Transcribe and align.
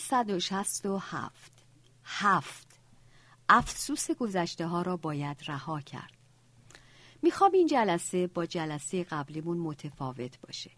167 0.00 1.52
هفت. 2.04 2.80
افسوس 3.48 4.10
گذشته 4.10 4.66
ها 4.66 4.82
را 4.82 4.96
باید 4.96 5.36
رها 5.46 5.80
کرد. 5.80 6.12
می‌خوام 7.22 7.52
این 7.52 7.66
جلسه 7.66 8.26
با 8.26 8.46
جلسه 8.46 9.04
قبلیمون 9.04 9.58
متفاوت 9.58 10.40
باشه. 10.40 10.70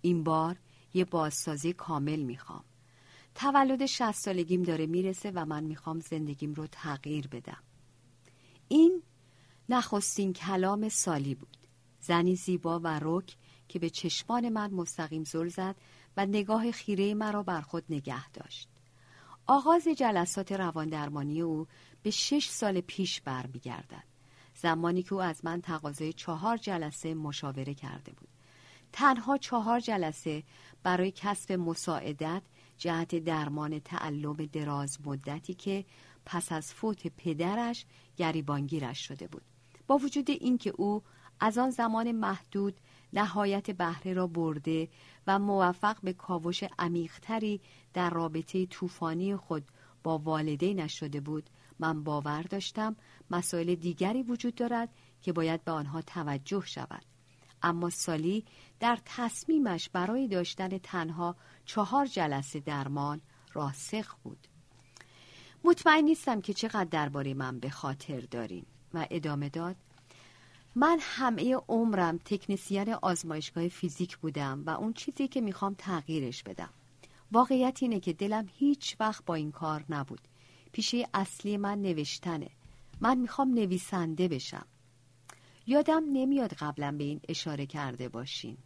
این 0.00 0.24
بار 0.24 0.56
یه 0.94 1.04
بازسازی 1.04 1.72
کامل 1.72 2.20
می‌خوام. 2.20 2.64
تولد 3.34 3.86
شست 3.86 4.24
سالگیم 4.24 4.62
داره 4.62 4.86
می‌رسه 4.86 5.30
و 5.34 5.44
من 5.44 5.64
می‌خوام 5.64 6.00
زندگیم 6.00 6.54
رو 6.54 6.66
تغییر 6.66 7.28
بدم. 7.28 7.62
این 8.68 9.02
نخستین 9.68 10.32
کلام 10.32 10.88
سالی 10.88 11.34
بود. 11.34 11.56
زنی 12.00 12.36
زیبا 12.36 12.80
و 12.80 12.86
رک 13.02 13.36
که 13.68 13.78
به 13.78 13.90
چشمان 13.90 14.48
من 14.48 14.70
مستقیم 14.70 15.24
زل 15.24 15.48
زد 15.48 15.76
و 16.16 16.26
نگاه 16.26 16.70
خیره 16.70 17.14
مرا 17.14 17.42
بر 17.42 17.60
خود 17.60 17.84
نگه 17.90 18.30
داشت. 18.30 18.68
آغاز 19.52 19.88
جلسات 19.88 20.52
روان 20.52 20.88
درمانی 20.88 21.42
او 21.42 21.66
به 22.02 22.10
شش 22.10 22.48
سال 22.48 22.80
پیش 22.80 23.20
برمیگردد. 23.20 24.04
زمانی 24.54 25.02
که 25.02 25.14
او 25.14 25.20
از 25.20 25.44
من 25.44 25.60
تقاضای 25.60 26.12
چهار 26.12 26.56
جلسه 26.56 27.14
مشاوره 27.14 27.74
کرده 27.74 28.12
بود. 28.12 28.28
تنها 28.92 29.36
چهار 29.36 29.80
جلسه 29.80 30.42
برای 30.82 31.10
کسب 31.10 31.52
مساعدت 31.52 32.42
جهت 32.78 33.14
درمان 33.14 33.78
تعلم 33.78 34.36
دراز 34.36 34.98
مدتی 35.04 35.54
که 35.54 35.84
پس 36.26 36.52
از 36.52 36.74
فوت 36.74 37.06
پدرش 37.06 37.86
گریبانگیرش 38.16 39.06
شده 39.06 39.26
بود. 39.28 39.42
با 39.86 39.98
وجود 39.98 40.30
اینکه 40.30 40.72
او 40.76 41.02
از 41.40 41.58
آن 41.58 41.70
زمان 41.70 42.12
محدود 42.12 42.80
نهایت 43.12 43.70
بهره 43.70 44.12
را 44.12 44.26
برده 44.26 44.88
و 45.26 45.38
موفق 45.38 45.96
به 46.02 46.12
کاوش 46.12 46.64
عمیقتری 46.78 47.60
در 47.94 48.10
رابطه 48.10 48.66
طوفانی 48.66 49.36
خود 49.36 49.64
با 50.02 50.18
والدینش 50.18 50.98
شده 50.98 51.20
بود. 51.20 51.50
من 51.78 52.04
باور 52.04 52.42
داشتم 52.42 52.96
مسائل 53.30 53.74
دیگری 53.74 54.22
وجود 54.22 54.54
دارد 54.54 54.88
که 55.22 55.32
باید 55.32 55.64
به 55.64 55.72
آنها 55.72 56.02
توجه 56.02 56.66
شود. 56.66 57.04
اما 57.62 57.90
سالی 57.90 58.44
در 58.80 58.98
تصمیمش 59.04 59.88
برای 59.88 60.28
داشتن 60.28 60.78
تنها 60.78 61.36
چهار 61.64 62.06
جلسه 62.06 62.60
درمان 62.60 63.20
راسخ 63.52 64.14
بود. 64.14 64.48
مطمئن 65.64 66.04
نیستم 66.04 66.40
که 66.40 66.52
چقدر 66.52 66.84
درباره 66.84 67.34
من 67.34 67.58
به 67.58 67.70
خاطر 67.70 68.20
دارین 68.20 68.66
و 68.94 69.06
ادامه 69.10 69.48
داد. 69.48 69.76
من 70.74 70.98
همه 71.00 71.54
عمرم 71.68 72.18
تکنسیان 72.24 72.88
آزمایشگاه 72.88 73.68
فیزیک 73.68 74.18
بودم 74.18 74.62
و 74.66 74.70
اون 74.70 74.92
چیزی 74.92 75.28
که 75.28 75.40
می‌خوام 75.40 75.74
تغییرش 75.78 76.42
بدم. 76.42 76.70
واقعیت 77.32 77.78
اینه 77.82 78.00
که 78.00 78.12
دلم 78.12 78.48
هیچ 78.52 78.96
وقت 79.00 79.24
با 79.24 79.34
این 79.34 79.52
کار 79.52 79.84
نبود. 79.88 80.20
پیشه 80.72 81.08
اصلی 81.14 81.56
من 81.56 81.82
نوشتنه. 81.82 82.50
من 83.00 83.18
می‌خوام 83.18 83.54
نویسنده 83.54 84.28
بشم. 84.28 84.66
یادم 85.66 86.04
نمیاد 86.12 86.54
قبلا 86.54 86.92
به 86.98 87.04
این 87.04 87.20
اشاره 87.28 87.66
کرده 87.66 88.08
باشین. 88.08 88.56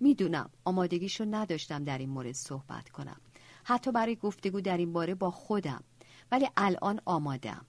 می‌دونم 0.00 0.50
آمادگیشو 0.64 1.24
نداشتم 1.24 1.84
در 1.84 1.98
این 1.98 2.10
مورد 2.10 2.32
صحبت 2.32 2.88
کنم. 2.88 3.20
حتی 3.64 3.92
برای 3.92 4.16
گفتگو 4.16 4.60
در 4.60 4.76
این 4.76 4.92
باره 4.92 5.14
با 5.14 5.30
خودم. 5.30 5.84
ولی 6.32 6.48
الان 6.56 7.00
آمادم. 7.04 7.66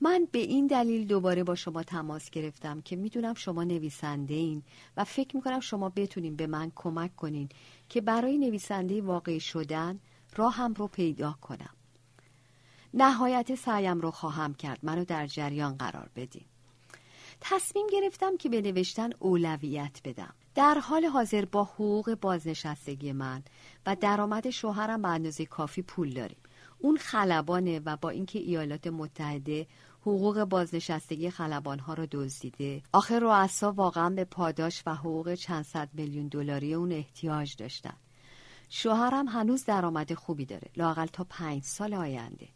من 0.00 0.28
به 0.32 0.38
این 0.38 0.66
دلیل 0.66 1.06
دوباره 1.06 1.44
با 1.44 1.54
شما 1.54 1.82
تماس 1.82 2.30
گرفتم 2.30 2.80
که 2.80 2.96
می‌دونم 2.96 3.34
شما 3.34 3.64
نویسنده 3.64 4.34
این 4.34 4.62
و 4.96 5.04
فکر 5.04 5.36
می‌کنم 5.36 5.60
شما 5.60 5.88
بتونین 5.88 6.36
به 6.36 6.46
من 6.46 6.72
کمک 6.74 7.16
کنین 7.16 7.48
که 7.88 8.00
برای 8.00 8.38
نویسنده 8.38 9.02
واقعی 9.02 9.40
شدن 9.40 10.00
راهم 10.36 10.74
رو 10.74 10.86
پیدا 10.86 11.38
کنم. 11.40 11.70
نهایت 12.94 13.54
سعیم 13.54 14.00
رو 14.00 14.10
خواهم 14.10 14.54
کرد. 14.54 14.78
منو 14.82 15.04
در 15.04 15.26
جریان 15.26 15.76
قرار 15.76 16.10
بدین. 16.16 16.44
تصمیم 17.40 17.86
گرفتم 17.92 18.36
که 18.36 18.48
به 18.48 18.60
نوشتن 18.60 19.10
اولویت 19.18 20.00
بدم. 20.04 20.34
در 20.54 20.78
حال 20.78 21.04
حاضر 21.04 21.44
با 21.44 21.64
حقوق 21.64 22.14
بازنشستگی 22.14 23.12
من 23.12 23.42
و 23.86 23.96
درآمد 23.96 24.50
شوهرم 24.50 25.02
به 25.02 25.08
اندازه 25.08 25.46
کافی 25.46 25.82
پول 25.82 26.14
داریم. 26.14 26.38
اون 26.78 26.96
خلبانه 26.96 27.80
و 27.84 27.96
با 27.96 28.10
اینکه 28.10 28.38
ایالات 28.38 28.86
متحده 28.86 29.66
حقوق 30.06 30.44
بازنشستگی 30.44 31.30
خلبانها 31.30 31.94
را 31.94 32.06
دزدیده. 32.12 32.82
آخر 32.92 33.18
رؤسا 33.18 33.72
واقعا 33.72 34.10
به 34.10 34.24
پاداش 34.24 34.82
و 34.86 34.94
حقوق 34.94 35.34
چند 35.34 35.64
صد 35.64 35.88
میلیون 35.92 36.28
دلاری 36.28 36.74
اون 36.74 36.92
احتیاج 36.92 37.56
داشتن. 37.56 37.96
شوهرم 38.68 39.28
هنوز 39.28 39.64
درآمد 39.64 40.14
خوبی 40.14 40.44
داره. 40.44 40.70
لاقل 40.76 41.06
تا 41.06 41.24
پنج 41.24 41.62
سال 41.62 41.94
آینده. 41.94 42.48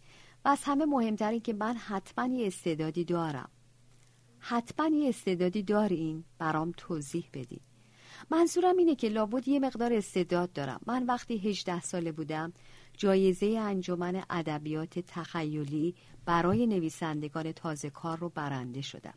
و 0.44 0.49
از 0.49 0.61
همه 0.65 0.84
مهمتر 0.84 1.31
این 1.31 1.41
که 1.41 1.53
من 1.53 1.77
حتما 1.77 2.27
یه 2.34 2.47
استعدادی 2.47 3.05
دارم. 3.05 3.49
حتما 4.38 4.88
یه 4.97 5.09
استعدادی 5.09 5.62
دارین؟ 5.62 6.25
برام 6.38 6.72
توضیح 6.77 7.28
بدین. 7.32 7.61
منظورم 8.31 8.77
اینه 8.77 8.94
که 8.94 9.09
لابد 9.09 9.49
یه 9.49 9.61
مقدار 9.61 9.93
استعداد 9.93 10.53
دارم. 10.53 10.81
من 10.87 11.06
وقتی 11.06 11.38
18 11.38 11.81
ساله 11.81 12.12
بودم 12.12 12.53
جایزه 12.97 13.47
انجمن 13.47 14.22
ادبیات 14.31 14.99
تخیلی 14.99 15.94
برای 16.25 16.66
نویسندگان 16.66 17.53
تازه 17.53 17.91
کار 17.91 18.19
رو 18.19 18.28
برنده 18.28 18.81
شدم. 18.81 19.14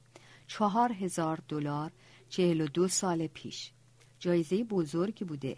چهار 0.48 0.92
هزار 0.92 1.40
دلار 1.48 1.92
چهل 2.30 2.62
و 2.62 2.68
دو 2.68 2.88
سال 2.88 3.28
پیش. 3.28 3.72
جایزه 4.20 4.64
بزرگی 4.64 5.26
بوده. 5.26 5.56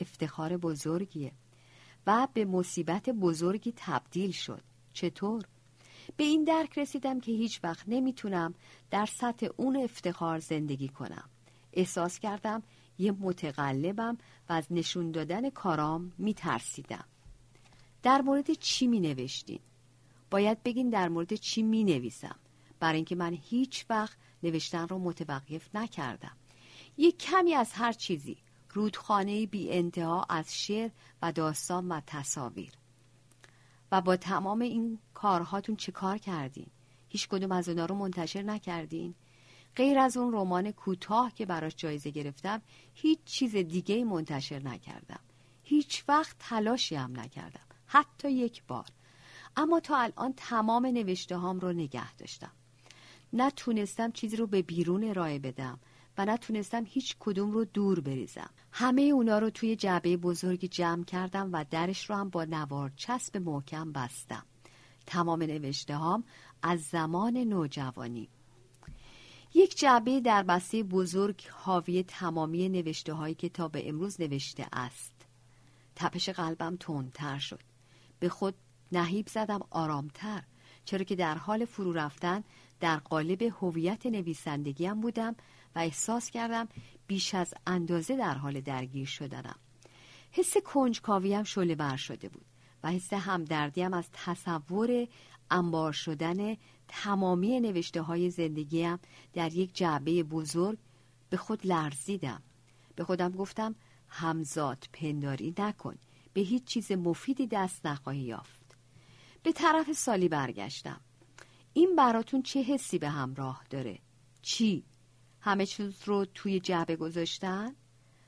افتخار 0.00 0.56
بزرگیه. 0.56 1.32
و 2.06 2.28
به 2.34 2.44
مصیبت 2.44 3.10
بزرگی 3.10 3.72
تبدیل 3.76 4.30
شد. 4.30 4.62
چطور؟ 4.92 5.44
به 6.16 6.24
این 6.24 6.44
درک 6.44 6.78
رسیدم 6.78 7.20
که 7.20 7.32
هیچ 7.32 7.60
وقت 7.64 7.84
نمی‌تونم 7.88 8.54
در 8.90 9.06
سطح 9.06 9.48
اون 9.56 9.76
افتخار 9.76 10.38
زندگی 10.38 10.88
کنم. 10.88 11.28
احساس 11.72 12.18
کردم 12.18 12.62
یه 12.98 13.12
متقلبم 13.12 14.18
و 14.48 14.52
از 14.52 14.66
نشون 14.70 15.10
دادن 15.10 15.50
کارام 15.50 16.12
میترسیدم. 16.18 17.04
در 18.02 18.20
مورد 18.20 18.52
چی 18.52 18.86
می 18.86 19.00
نوشتین؟ 19.00 19.60
باید 20.30 20.62
بگین 20.62 20.90
در 20.90 21.08
مورد 21.08 21.34
چی 21.34 21.62
می 21.62 21.84
نویسم 21.84 22.36
برای 22.80 22.96
اینکه 22.96 23.14
من 23.14 23.38
هیچ 23.42 23.86
وقت 23.90 24.16
نوشتن 24.42 24.88
رو 24.88 24.98
متوقف 24.98 25.74
نکردم. 25.74 26.36
یک 26.96 27.18
کمی 27.18 27.54
از 27.54 27.72
هر 27.72 27.92
چیزی 27.92 28.36
رودخانه 28.72 29.46
بی 29.46 29.72
انتها 29.72 30.26
از 30.28 30.58
شعر 30.58 30.90
و 31.22 31.32
داستان 31.32 31.88
و 31.88 32.00
تصاویر. 32.06 32.72
و 33.92 34.00
با 34.00 34.16
تمام 34.16 34.60
این 34.60 34.98
کارهاتون 35.14 35.76
چه 35.76 35.92
کار 35.92 36.18
کردین؟ 36.18 36.66
هیچ 37.08 37.28
کدوم 37.28 37.52
از 37.52 37.68
اونا 37.68 37.86
رو 37.86 37.94
منتشر 37.94 38.42
نکردین؟ 38.42 39.14
غیر 39.76 39.98
از 39.98 40.16
اون 40.16 40.32
رمان 40.32 40.70
کوتاه 40.70 41.34
که 41.34 41.46
براش 41.46 41.76
جایزه 41.76 42.10
گرفتم 42.10 42.62
هیچ 42.94 43.18
چیز 43.24 43.56
دیگه 43.56 44.04
منتشر 44.04 44.58
نکردم. 44.58 45.20
هیچ 45.62 46.04
وقت 46.08 46.36
تلاشی 46.38 46.94
هم 46.94 47.20
نکردم. 47.20 47.66
حتی 47.86 48.32
یک 48.32 48.62
بار. 48.64 48.86
اما 49.58 49.80
تا 49.80 49.96
الان 49.96 50.34
تمام 50.36 50.86
نوشته 50.86 51.36
هام 51.36 51.60
رو 51.60 51.72
نگه 51.72 52.14
داشتم. 52.14 52.52
نتونستم 53.32 54.10
چیزی 54.10 54.36
رو 54.36 54.46
به 54.46 54.62
بیرون 54.62 55.04
ارائه 55.04 55.38
بدم 55.38 55.80
و 56.18 56.24
نتونستم 56.24 56.84
هیچ 56.86 57.16
کدوم 57.18 57.50
رو 57.50 57.64
دور 57.64 58.00
بریزم. 58.00 58.50
همه 58.72 59.02
اونا 59.02 59.38
رو 59.38 59.50
توی 59.50 59.76
جعبه 59.76 60.16
بزرگی 60.16 60.68
جمع 60.68 61.04
کردم 61.04 61.50
و 61.52 61.64
درش 61.70 62.10
رو 62.10 62.16
هم 62.16 62.28
با 62.28 62.44
نوار 62.44 62.92
چسب 62.96 63.36
محکم 63.36 63.92
بستم. 63.92 64.46
تمام 65.06 65.42
نوشته 65.42 65.96
هام 65.96 66.24
از 66.62 66.82
زمان 66.82 67.36
نوجوانی. 67.36 68.28
یک 69.54 69.78
جعبه 69.78 70.20
در 70.20 70.42
بسته 70.42 70.82
بزرگ 70.82 71.42
حاوی 71.50 72.02
تمامی 72.02 72.68
نوشته 72.68 73.12
هایی 73.12 73.34
که 73.34 73.48
تا 73.48 73.68
به 73.68 73.88
امروز 73.88 74.20
نوشته 74.20 74.66
است. 74.72 75.26
تپش 75.96 76.28
قلبم 76.28 76.76
تندتر 76.76 77.38
شد. 77.38 77.60
به 78.20 78.28
خود 78.28 78.54
نهیب 78.92 79.28
زدم 79.28 79.60
آرامتر. 79.70 80.42
چرا 80.84 81.04
که 81.04 81.16
در 81.16 81.34
حال 81.34 81.64
فرو 81.64 81.92
رفتن 81.92 82.44
در 82.80 82.96
قالب 82.96 83.42
هویت 83.42 84.06
نویسندگیم 84.06 85.00
بودم 85.00 85.36
و 85.74 85.78
احساس 85.78 86.30
کردم 86.30 86.68
بیش 87.06 87.34
از 87.34 87.54
اندازه 87.66 88.16
در 88.16 88.34
حال 88.34 88.60
درگیر 88.60 89.06
شدنم. 89.06 89.58
حس 90.30 90.56
کنجکاویم 90.56 91.42
شله 91.42 91.74
بر 91.74 91.96
شده 91.96 92.28
بود 92.28 92.44
و 92.82 92.90
حس 92.90 93.12
همدردیم 93.12 93.94
از 93.94 94.08
تصور 94.12 95.06
انبار 95.50 95.92
شدن 95.92 96.56
تمامی 96.88 97.60
نوشته 97.60 98.02
های 98.02 98.30
زندگیم 98.30 98.98
در 99.32 99.54
یک 99.54 99.74
جعبه 99.74 100.22
بزرگ 100.22 100.78
به 101.30 101.36
خود 101.36 101.66
لرزیدم. 101.66 102.42
به 102.94 103.04
خودم 103.04 103.32
گفتم 103.32 103.74
همزاد 104.08 104.84
پنداری 104.92 105.54
نکن. 105.58 105.94
به 106.32 106.40
هیچ 106.40 106.64
چیز 106.64 106.92
مفیدی 106.92 107.46
دست 107.46 107.86
نخواهی 107.86 108.20
یافت. 108.20 108.57
به 109.42 109.52
طرف 109.52 109.92
سالی 109.92 110.28
برگشتم. 110.28 111.00
این 111.72 111.96
براتون 111.96 112.42
چه 112.42 112.62
حسی 112.62 112.98
به 112.98 113.08
همراه 113.08 113.64
داره؟ 113.70 113.98
چی؟ 114.42 114.84
همه 115.40 115.66
چیز 115.66 115.94
رو 116.04 116.24
توی 116.24 116.60
جعبه 116.60 116.96
گذاشتن؟ 116.96 117.74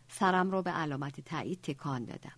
سرم 0.09 0.51
رو 0.51 0.63
به 0.63 0.71
علامت 0.71 1.21
تایید 1.21 1.61
تکان 1.63 2.05
دادم. 2.05 2.35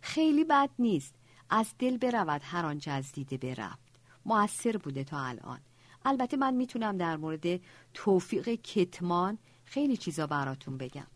خیلی 0.00 0.44
بد 0.44 0.70
نیست. 0.78 1.14
از 1.50 1.74
دل 1.78 1.96
برود 1.96 2.40
هر 2.44 2.66
آنچه 2.66 2.90
از 2.90 3.12
دیده 3.12 3.36
برفت. 3.36 4.00
موثر 4.26 4.76
بوده 4.76 5.04
تا 5.04 5.20
الان. 5.20 5.60
البته 6.04 6.36
من 6.36 6.54
می‌تونم 6.54 6.96
در 6.96 7.16
مورد 7.16 7.60
توفیق 7.94 8.48
کتمان 8.48 9.38
خیلی 9.64 9.96
چیزا 9.96 10.26
براتون 10.26 10.78
بگم. 10.78 11.06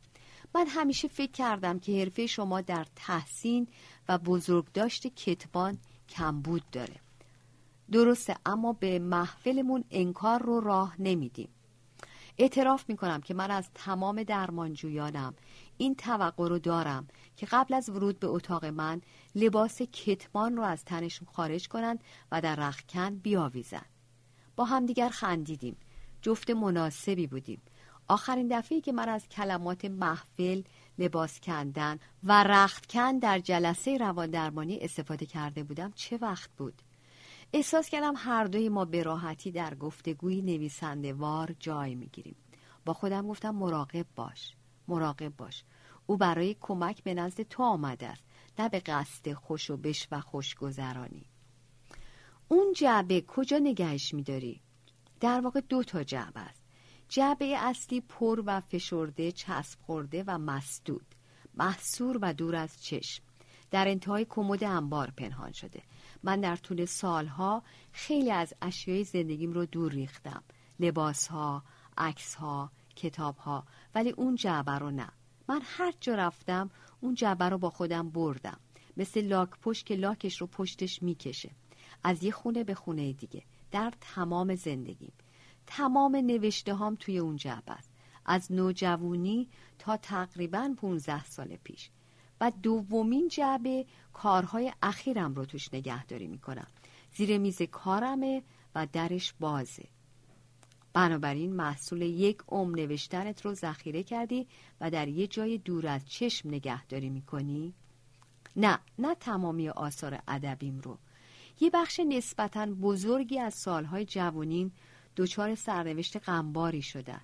من 0.55 0.67
همیشه 0.67 1.09
فکر 1.09 1.33
کردم 1.33 1.79
که 1.79 2.01
حرفه 2.01 2.27
شما 2.27 2.61
در 2.61 2.87
تحسین 2.97 3.69
و 4.09 4.19
بزرگداشت 4.19 5.07
کتمان 5.07 5.79
کمبود 6.13 6.63
داره. 6.73 6.97
درسته 7.93 8.37
اما 8.47 8.73
به 8.73 8.99
محفلمون 8.99 9.85
انکار 9.91 10.43
رو 10.43 10.61
راه 10.61 10.95
نمیدیم. 10.99 11.49
اعتراف 12.39 12.89
می‌کنم 12.89 13.21
که 13.21 13.35
من 13.35 13.51
از 13.51 13.71
تمام 13.75 14.23
درمانجویانم 14.23 15.35
این 15.77 15.95
توقع 15.95 16.49
رو 16.49 16.59
دارم 16.59 17.09
که 17.37 17.47
قبل 17.47 17.75
از 17.75 17.89
ورود 17.89 18.19
به 18.19 18.27
اتاق 18.27 18.65
من 18.65 19.01
لباس 19.35 19.83
کتمان 19.83 20.57
رو 20.57 20.63
از 20.63 20.85
تنشون 20.85 21.29
خارج 21.33 21.69
کنند 21.69 22.05
و 22.33 22.41
در 22.41 22.57
رخکن 22.57 23.17
بیاویزند. 23.17 23.91
با 24.57 24.65
همدیگر 24.65 25.09
خندیدیم. 25.09 25.77
جفت 26.23 26.51
مناسبی 26.51 27.27
بودیم. 27.27 27.63
آخرین 28.09 28.49
دفعه 28.59 28.81
که 28.81 28.93
من 28.93 29.09
از 29.09 29.29
کلمات 29.29 29.85
محفل 29.85 30.63
لباس 30.99 31.41
کندن 31.41 31.99
و 32.23 32.45
رختکن 32.45 33.19
در 33.19 33.39
جلسه 33.39 33.97
روان 33.99 34.31
درمانی 34.31 34.79
استفاده 34.79 35.27
کرده 35.27 35.63
بودم 35.63 35.93
چه 35.95 36.17
وقت 36.17 36.51
بود؟ 36.57 36.83
احساس 37.53 37.89
کردم 37.89 38.15
هر 38.17 38.45
دوی 38.45 38.69
ما 38.69 38.85
به 38.85 39.03
راحتی 39.03 39.51
در 39.51 39.75
گفتگوی 39.75 40.43
نویسنده 40.43 41.13
وار 41.13 41.55
جای 41.61 41.95
می‌گیریم. 41.95 42.37
با 42.85 42.93
خودم 42.93 43.29
گفتم 43.29 43.51
مراقب 43.51 44.07
باش 44.17 44.55
مراقب 44.89 45.37
باش. 45.37 45.65
او 46.07 46.17
برای 46.17 46.57
کمک 46.61 47.03
به 47.03 47.15
نزد 47.15 47.43
تو 47.43 47.63
آمده 47.63 48.07
است 48.07 48.23
نه 48.59 48.69
به 48.69 48.81
قصد 48.81 49.33
خوش 49.33 49.71
و 49.71 49.77
بش 49.77 50.09
و 50.11 50.21
خوشگذرانی. 50.21 51.25
اون 52.49 52.73
جعبه 52.73 53.21
کجا 53.21 53.59
نگهش 53.59 54.15
میداری؟ 54.15 54.61
در 55.21 55.41
واقع 55.41 55.61
دو 55.61 55.83
تا 55.83 56.05
جعبه 56.05 56.41
است. 56.41 56.62
جعبه 57.13 57.57
اصلی 57.59 58.01
پر 58.01 58.43
و 58.47 58.61
فشرده 58.61 59.33
چسب 59.33 59.79
خورده 59.81 60.25
و 60.27 60.39
مسدود. 60.39 61.07
محصور 61.55 62.19
و 62.23 62.33
دور 62.33 62.57
از 62.57 62.83
چشم. 62.83 63.23
در 63.71 63.89
انتهای 63.89 64.27
کمد 64.31 64.65
انبار 64.65 65.11
پنهان 65.11 65.53
شده. 65.53 65.83
من 66.23 66.41
در 66.41 66.57
طول 66.57 66.85
سالها 66.85 67.63
خیلی 67.93 68.31
از 68.31 68.55
اشیای 68.63 69.05
زندگیم 69.05 69.53
رو 69.53 69.67
دور 69.67 69.93
ریختم. 69.93 70.43
لباسها، 70.81 71.63
عکسها، 71.99 72.71
کتابها. 72.97 73.65
ولی 73.95 74.11
اون 74.11 74.35
جعبه 74.35 74.73
رو 74.73 74.91
نه. 74.91 75.09
من 75.49 75.61
هر 75.65 75.95
جا 76.01 76.15
رفتم 76.15 76.71
اون 77.01 77.15
جعبه 77.15 77.49
رو 77.49 77.59
با 77.59 77.71
خودم 77.71 78.11
بردم. 78.11 78.61
مثل 78.97 79.21
لاک 79.21 79.51
پشت 79.51 79.87
که 79.87 79.97
لاکش 79.97 80.41
رو 80.41 80.47
پشتش 80.47 81.03
می‌کشه. 81.03 81.51
از 82.05 82.23
یه 82.23 82.31
خونه 82.31 82.65
به 82.65 82.75
خونه 82.75 83.13
دیگه. 83.13 83.43
در 83.71 83.93
تمام 84.01 84.55
زندگیم. 84.55 85.13
تمام 85.67 86.17
نوشته 86.17 86.75
هام 86.75 86.97
توی 86.97 87.19
اون 87.19 87.37
جعبه 87.37 87.73
است. 87.73 87.91
از 88.27 88.53
نوجوانی 88.53 89.49
تا 89.79 89.97
تقریبا 89.97 90.75
15 90.77 91.25
سال 91.25 91.57
پیش. 91.57 91.91
و 92.41 92.53
دومین 92.63 93.29
جعبه 93.29 93.87
کارهای 94.13 94.73
اخیرم 94.83 95.35
رو 95.35 95.45
توش 95.45 95.75
نگهداری 95.75 96.27
می‌کنم. 96.27 96.67
زیر 97.15 97.39
میز 97.39 97.63
کارمه 97.63 98.43
و 98.75 98.87
درش 98.93 99.35
بازه. 99.41 99.85
بنابراین 100.93 101.53
محصول 101.53 102.03
یک 102.03 102.39
عمر 102.49 102.77
نوشتنت 102.77 103.45
رو 103.45 103.55
ذخیره 103.55 104.03
کردی 104.03 104.47
و 104.81 104.91
در 104.91 105.09
یه 105.09 105.27
جای 105.27 105.59
دور 105.59 105.87
از 105.87 106.09
چشم 106.09 106.49
نگهداری 106.49 107.11
می‌کنی؟ 107.11 107.75
نه 108.57 108.79
نه 108.99 109.15
تمامی 109.15 109.69
آثار 109.69 110.19
ادبیم 110.29 110.81
رو. 110.81 110.99
یه 111.61 111.71
بخش 111.71 112.01
نسبتا 112.01 112.67
بزرگی 112.67 113.39
از 113.39 113.55
سالهای 113.55 114.05
جوانیم 114.05 114.73
دچار 115.17 115.55
سرنوشت 115.55 116.29
غمباری 116.29 116.83
شدن. 116.83 117.21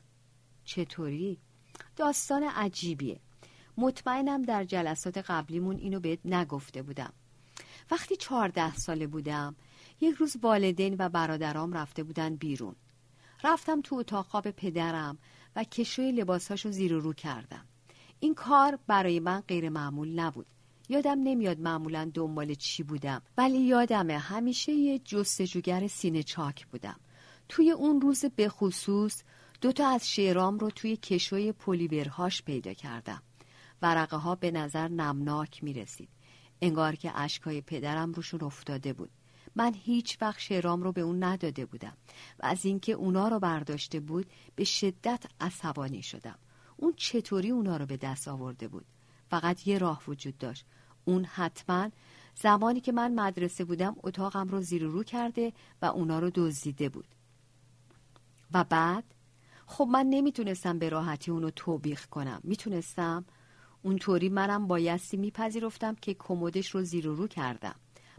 چطوری؟ 0.65 1.39
داستان 1.97 2.43
عجیبیه. 2.43 3.21
مطمئنم 3.77 4.43
در 4.43 4.65
جلسات 4.65 5.19
قبلیمون 5.19 5.77
اینو 5.77 6.01
بهت 6.01 6.19
نگفته 6.25 6.83
بودم. 6.83 7.13
وقتی 7.91 8.17
چهارده 8.17 8.75
ساله 8.75 9.07
بودم 9.07 9.57
یک 10.01 10.15
روز 10.15 10.37
والدین 10.43 10.97
و 10.99 11.09
برادرام 11.09 11.73
رفته 11.73 12.03
بودن 12.03 12.37
بیرون. 12.37 12.75
رفتم 13.45 13.81
تو 13.81 13.97
اتاق 13.97 14.27
خواب 14.27 14.51
پدرم 14.51 15.19
و 15.57 15.65
کشوی 15.65 16.13
لباساشو 16.13 16.71
زیر 16.71 16.93
رو 16.93 17.13
کردم. 17.13 17.65
این 18.21 18.35
کار 18.35 18.79
برای 18.87 19.21
من 19.21 19.41
غیر 19.41 19.69
معمول 19.69 20.21
نبود. 20.21 20.47
یادم 20.89 21.19
نمیاد 21.23 21.61
معمولا 21.61 22.11
دنبال 22.15 22.55
چی 22.55 22.83
بودم 22.83 23.23
ولی 23.39 23.59
یادمه 23.59 24.19
همیشه 24.19 24.73
یه 24.73 24.99
جستجوگر 24.99 25.87
سینه 25.87 26.23
چاک 26.23 26.67
بودم. 26.67 27.01
توی 27.49 27.71
اون 27.71 28.01
روز 28.01 28.25
به 28.25 28.49
خصوص 28.49 29.23
دوتا 29.61 29.89
از 29.89 30.11
شعرام 30.11 30.59
رو 30.59 30.71
توی 30.71 30.97
کشوی 30.97 31.53
پلیورهاش 31.53 32.43
پیدا 32.43 32.73
کردم 32.73 33.23
ورقه 33.83 34.17
ها 34.17 34.35
به 34.35 34.51
نظر 34.51 34.89
نمناک 34.89 35.65
می 35.65 35.73
رسید. 35.73 36.09
انگار 36.63 36.95
که 36.97 37.13
اشکای 37.15 37.61
پدرم 37.61 38.13
روشون 38.13 38.43
افتاده 38.43 38.93
بود. 38.93 39.11
من 39.57 39.75
هیچ 39.75 40.19
وقت 40.21 40.41
شعرام 40.41 40.83
رو 40.83 40.93
به 40.93 41.01
اون 41.01 41.25
نداده 41.25 41.67
بودم 41.67 41.97
و 42.41 42.47
از 42.47 42.65
اینکه 42.65 42.93
اونا 42.93 43.29
رو 43.29 43.39
برداشته 43.39 44.01
بود 44.01 44.27
به 44.57 44.65
شدت 44.65 45.25
عصبانی 45.41 46.03
شدم. 46.03 46.39
اون 46.77 46.93
چطوری 46.97 47.51
اونا 47.51 47.77
رو 47.77 47.87
به 47.87 47.97
دست 47.97 48.29
آورده 48.29 48.69
بود؟ 48.69 48.87
فقط 49.31 49.67
یه 49.67 49.79
راه 49.79 50.03
وجود 50.09 50.39
داشت. 50.39 50.67
اون 51.05 51.25
حتما 51.25 51.91
زمانی 52.35 52.81
که 52.81 52.93
من 52.93 53.15
مدرسه 53.15 53.65
بودم 53.65 53.97
اتاقم 54.03 54.49
رو 54.49 54.61
زیر 54.61 54.85
رو 54.85 55.03
کرده 55.03 55.53
و 55.83 55.87
اونا 55.87 56.19
رو 56.19 56.31
دزدیده 56.35 56.89
بود. 56.89 57.18
و 58.53 58.65
بعد؟ 58.65 59.05
خب 59.67 59.89
من 59.91 60.07
نمی‌تونستم 60.07 60.79
به 60.79 60.89
راحتی 60.89 61.31
اونو 61.31 61.51
توبیخ 61.51 62.07
کنم. 62.07 62.41
می‌تونستم؟ 62.45 63.25
اونطوری 63.83 64.29
منم 64.29 64.67
بایستی 64.67 65.17
میپذیرفتم 65.17 65.95
که 65.95 66.15
کمدش 66.15 66.71
رو 66.71 66.83
زیر 66.83 67.09
و 67.09 67.15
رو 67.15 67.29
کردم. 67.29 67.75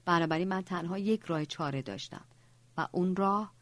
بنابراین 0.06 0.48
من 0.48 0.62
تنها 0.62 0.98
یک 0.98 1.24
راه 1.24 1.46
چاره 1.46 1.82
داشتم 1.82 2.26
و 2.78 2.88
اون 2.92 3.16
راه 3.16 3.54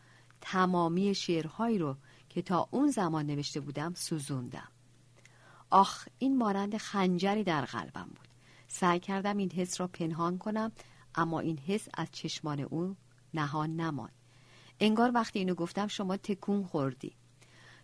تمامی 0.42 1.16
شعرهایی 1.16 1.78
رو 1.78 1.98
که 2.30 2.42
تا 2.42 2.68
اون 2.72 2.92
زمان 2.92 3.25
نوشته 3.25 3.60
بودم 3.60 3.94
سوزوندم. 3.94 4.68
آخ 5.69 6.07
این 6.19 6.38
مانند 6.38 6.78
خنجری 6.78 7.44
در 7.44 7.66
قلبم 7.66 8.07
بود. 8.16 8.28
سعی 8.68 9.00
کردم 9.00 9.38
این 9.38 9.52
حس 9.52 9.81
را 9.81 9.88
پنهان 9.88 10.38
کنم 10.38 10.71
اما 11.16 11.40
این 11.40 11.57
حس 11.57 11.88
از 11.94 12.07
چشمان 12.12 12.59
او 12.59 12.95
نهان 13.33 13.76
نماند. 13.76 14.17
انگار 14.80 15.12
وقتی 15.14 15.40
اینو 15.40 15.56
گفتم 15.56 15.88
شما 15.88 16.18
تکون 16.18 16.64
خوردی. 16.64 17.14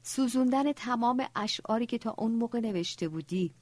سوزوندن 0.04 0.72
تمام 0.74 1.26
اشعاری 1.36 1.86
که 1.86 1.98
تا 1.98 2.16
اون 2.18 2.32
موقع 2.32 2.60
نوشته 2.60 3.08
بودی. 3.08 3.54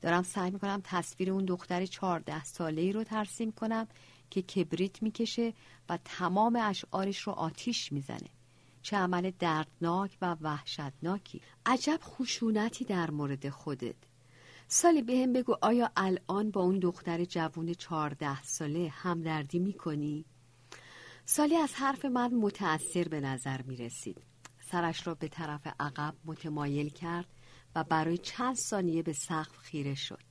دارم 0.00 0.22
سعی 0.22 0.50
می‌کنم 0.50 0.80
تصویر 0.84 1.30
اون 1.30 1.44
دختر 1.44 1.86
چهارده 1.86 2.44
ساله 2.44 2.82
ای 2.82 2.92
رو 2.92 3.04
ترسیم 3.04 3.52
کنم 3.52 3.86
که 4.30 4.42
کبریت 4.42 5.02
می‌کشه 5.02 5.54
و 5.88 5.98
تمام 6.04 6.56
اشعارش 6.56 7.18
رو 7.18 7.32
آتیش 7.32 7.92
می‌زنه. 7.92 8.28
چه 8.82 8.96
عمل 8.96 9.30
دردناک 9.38 10.18
و 10.22 10.36
وحشتناکی. 10.40 11.40
عجب 11.66 12.00
خشونتی 12.02 12.84
در 12.84 13.10
مورد 13.10 13.48
خودت. 13.48 13.96
سالی 14.68 15.02
به 15.02 15.26
بگو 15.26 15.56
آیا 15.62 15.90
الان 15.96 16.50
با 16.50 16.60
اون 16.60 16.78
دختر 16.78 17.24
جوون 17.24 17.74
چهارده 17.74 18.42
ساله 18.42 18.88
همدردی 18.88 19.58
می‌کنی؟ 19.58 20.24
سالی 21.24 21.56
از 21.56 21.74
حرف 21.74 22.04
من 22.04 22.34
متأثر 22.34 23.08
به 23.08 23.20
نظر 23.20 23.62
می 23.62 23.76
رسید. 23.76 24.22
سرش 24.70 25.06
را 25.06 25.14
به 25.14 25.28
طرف 25.28 25.66
عقب 25.80 26.14
متمایل 26.24 26.88
کرد 26.88 27.26
و 27.74 27.84
برای 27.84 28.18
چند 28.18 28.56
ثانیه 28.56 29.02
به 29.02 29.12
سقف 29.12 29.58
خیره 29.58 29.94
شد. 29.94 30.22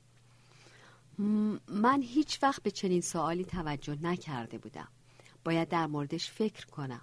من 1.68 2.02
هیچ 2.02 2.44
وقت 2.44 2.64
به 2.64 2.72
چنین 2.72 3.02
سوالی 3.02 3.46
توجه 3.46 3.98
نکرده 4.02 4.58
بودم. 4.58 4.88
باید 5.44 5.70
در 5.70 5.88
موردش 5.88 6.32
فکر 6.32 6.66
کنم. 6.66 7.02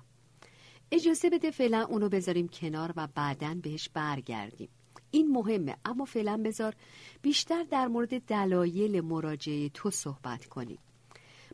اجازه 0.92 1.30
بده 1.30 1.50
فعلا 1.50 1.84
اونو 1.84 2.08
بذاریم 2.08 2.48
کنار 2.48 2.92
و 2.96 3.06
بعدا 3.06 3.54
بهش 3.62 3.88
برگردیم. 3.88 4.68
این 5.10 5.30
مهمه 5.32 5.76
اما 5.84 6.04
فعلا 6.04 6.42
بذار 6.44 6.74
بیشتر 7.22 7.62
در 7.62 7.86
مورد 7.86 8.24
دلایل 8.26 9.00
مراجعه 9.00 9.68
تو 9.68 9.90
صحبت 9.90 10.46
کنیم. 10.46 10.78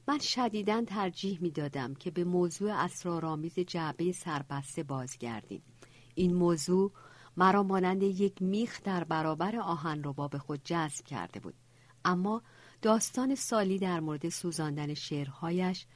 من 0.08 0.18
شدیدا 0.18 0.84
ترجیح 0.84 1.38
می‌دادم 1.42 1.94
که 1.94 2.10
به 2.10 2.24
موضوع 2.24 2.72
اسرارآمیز 2.72 3.58
جعبه 3.58 4.12
سربسته 4.12 4.82
بازگردیم. 4.82 5.62
این 6.14 6.34
موضوع 6.34 6.92
مرا 7.36 7.62
مانند 7.62 8.02
یک 8.02 8.42
میخ 8.42 8.82
در 8.82 9.04
برابر 9.04 9.56
آهن 9.56 10.02
رو 10.02 10.28
به 10.28 10.38
خود 10.38 10.60
جذب 10.64 11.04
کرده 11.04 11.40
بود. 11.40 11.54
اما 12.04 12.42
داستان 12.82 13.34
سالی 13.34 13.78
در 13.78 14.00
مورد 14.00 14.28
سوزاندن 14.28 14.94
شعرهایش 14.94 15.86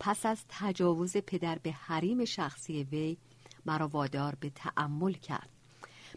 پس 0.00 0.26
از 0.26 0.44
تجاوز 0.48 1.16
پدر 1.16 1.58
به 1.58 1.72
حریم 1.72 2.24
شخصی 2.24 2.84
وی 2.84 3.16
مرا 3.66 3.88
وادار 3.88 4.34
به 4.40 4.50
تأمل 4.50 5.12
کرد. 5.12 5.48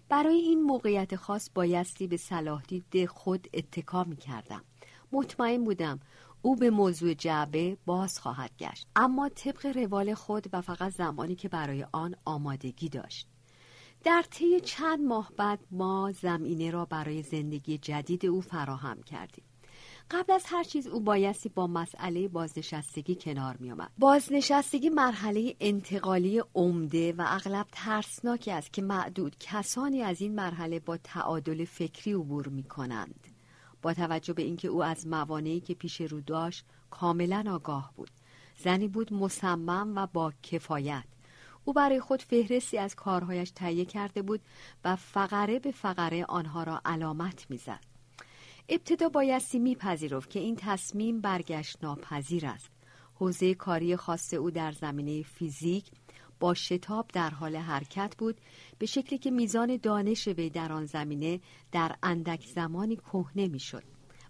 برای 0.09 0.35
این 0.35 0.63
موقعیت 0.63 1.15
خاص 1.15 1.49
بایستی 1.53 2.07
به 2.07 2.17
صلاح 2.17 2.61
دید 2.61 3.05
خود 3.05 3.47
اتکا 3.53 4.03
می 4.03 4.15
کردم 4.15 4.63
مطمئن 5.11 5.63
بودم 5.63 5.99
او 6.41 6.55
به 6.55 6.69
موضوع 6.69 7.13
جعبه 7.13 7.77
باز 7.85 8.19
خواهد 8.19 8.51
گشت 8.59 8.87
اما 8.95 9.29
طبق 9.29 9.77
روال 9.77 10.13
خود 10.13 10.47
و 10.53 10.61
فقط 10.61 10.91
زمانی 10.91 11.35
که 11.35 11.49
برای 11.49 11.85
آن 11.91 12.15
آمادگی 12.25 12.89
داشت 12.89 13.27
در 14.03 14.23
طی 14.31 14.59
چند 14.59 14.99
ماه 15.01 15.31
بعد 15.37 15.59
ما 15.71 16.11
زمینه 16.11 16.71
را 16.71 16.85
برای 16.85 17.21
زندگی 17.21 17.77
جدید 17.77 18.25
او 18.25 18.41
فراهم 18.41 19.03
کردیم 19.03 19.43
قبل 20.11 20.33
از 20.33 20.43
هر 20.45 20.63
چیز 20.63 20.87
او 20.87 20.99
بایستی 20.99 21.49
با 21.49 21.67
مسئله 21.67 22.27
بازنشستگی 22.27 23.15
کنار 23.15 23.57
می 23.57 23.71
آمد. 23.71 23.91
بازنشستگی 23.97 24.89
مرحله 24.89 25.55
انتقالی 25.59 26.43
عمده 26.55 27.13
و 27.13 27.25
اغلب 27.27 27.67
ترسناکی 27.71 28.51
است 28.51 28.73
که 28.73 28.81
معدود 28.81 29.35
کسانی 29.39 30.01
از 30.01 30.21
این 30.21 30.35
مرحله 30.35 30.79
با 30.79 30.97
تعادل 30.97 31.65
فکری 31.65 32.13
عبور 32.13 32.47
می 32.47 32.63
کنند. 32.63 33.30
با 33.81 33.93
توجه 33.93 34.33
به 34.33 34.41
اینکه 34.41 34.67
او 34.67 34.83
از 34.83 35.07
موانعی 35.07 35.59
که 35.59 35.73
پیش 35.73 36.01
رو 36.01 36.21
داشت 36.21 36.65
کاملا 36.89 37.45
آگاه 37.49 37.93
بود. 37.95 38.11
زنی 38.63 38.87
بود 38.87 39.13
مصمم 39.13 39.95
و 39.95 40.07
با 40.13 40.33
کفایت. 40.43 41.03
او 41.65 41.73
برای 41.73 41.99
خود 41.99 42.21
فهرستی 42.21 42.77
از 42.77 42.95
کارهایش 42.95 43.51
تهیه 43.51 43.85
کرده 43.85 44.21
بود 44.21 44.41
و 44.85 44.95
فقره 44.95 45.59
به 45.59 45.71
فقره 45.71 46.25
آنها 46.25 46.63
را 46.63 46.81
علامت 46.85 47.45
می‌زد. 47.49 47.79
ابتدا 48.69 49.09
بایستی 49.09 49.59
میپذیرفت 49.59 50.29
که 50.29 50.39
این 50.39 50.55
تصمیم 50.55 51.21
برگشت 51.21 51.77
ناپذیر 51.83 52.45
است. 52.45 52.69
حوزه 53.15 53.53
کاری 53.53 53.95
خاص 53.95 54.33
او 54.33 54.51
در 54.51 54.71
زمینه 54.71 55.23
فیزیک 55.23 55.91
با 56.41 56.53
شتاب 56.53 57.07
در 57.13 57.29
حال 57.29 57.55
حرکت 57.55 58.15
بود 58.17 58.41
به 58.79 58.85
شکلی 58.85 59.19
که 59.19 59.31
میزان 59.31 59.77
دانش 59.77 60.27
وی 60.27 60.49
در 60.49 60.71
آن 60.71 60.85
زمینه 60.85 61.39
در 61.71 61.95
اندک 62.03 62.45
زمانی 62.45 62.95
کهنه 62.95 63.47
می‌شد 63.47 63.83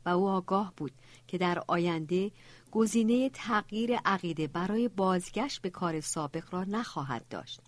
و 0.05 0.09
او 0.09 0.27
آگاه 0.27 0.73
بود 0.77 0.91
که 1.27 1.37
در 1.37 1.63
آینده 1.67 2.31
گزینه 2.71 3.29
تغییر 3.29 3.95
عقیده 4.05 4.47
برای 4.47 4.87
بازگشت 4.87 5.61
به 5.61 5.69
کار 5.69 6.01
سابق 6.01 6.53
را 6.53 6.63
نخواهد 6.63 7.25
داشت. 7.29 7.61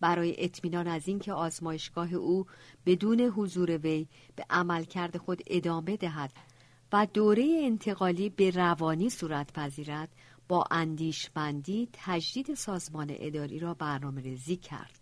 برای 0.00 0.44
اطمینان 0.44 0.86
از 0.86 1.08
اینکه 1.08 1.32
آزمایشگاه 1.32 2.14
او 2.14 2.46
بدون 2.86 3.20
حضور 3.20 3.78
وی 3.78 4.06
به 4.36 4.44
عملکرد 4.50 5.16
خود 5.16 5.42
ادامه 5.46 5.96
دهد 5.96 6.32
و 6.92 7.06
دوره 7.14 7.60
انتقالی 7.64 8.28
به 8.28 8.50
روانی 8.50 9.10
صورت 9.10 9.52
پذیرد 9.52 10.08
با 10.50 10.64
اندیشمندی 10.70 11.88
تجدید 11.92 12.54
سازمان 12.54 13.16
اداری 13.18 13.58
را 13.58 13.74
برنامه 13.74 14.20
ریزی 14.20 14.56
کرد. 14.56 14.98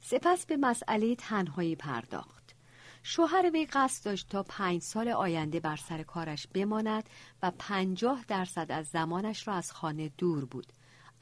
سپس 0.00 0.46
به 0.46 0.56
مسئله 0.56 1.14
تنهایی 1.14 1.76
پرداخت. 1.76 2.54
شوهر 3.02 3.50
وی 3.52 3.66
قصد 3.66 4.04
داشت 4.04 4.28
تا 4.28 4.42
پنج 4.42 4.82
سال 4.82 5.08
آینده 5.08 5.60
بر 5.60 5.76
سر 5.76 6.02
کارش 6.02 6.46
بماند 6.46 7.10
و 7.42 7.52
پنجاه 7.58 8.24
درصد 8.28 8.66
از 8.72 8.86
زمانش 8.86 9.48
را 9.48 9.54
از 9.54 9.72
خانه 9.72 10.10
دور 10.18 10.44
بود. 10.44 10.72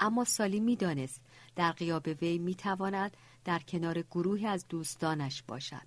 اما 0.00 0.24
سالی 0.24 0.60
می‌دانست 0.60 1.20
در 1.56 1.72
قیاب 1.72 2.08
وی 2.22 2.38
می‌تواند 2.38 3.16
در 3.44 3.58
کنار 3.58 4.02
گروهی 4.02 4.46
از 4.46 4.68
دوستانش 4.68 5.42
باشد. 5.42 5.86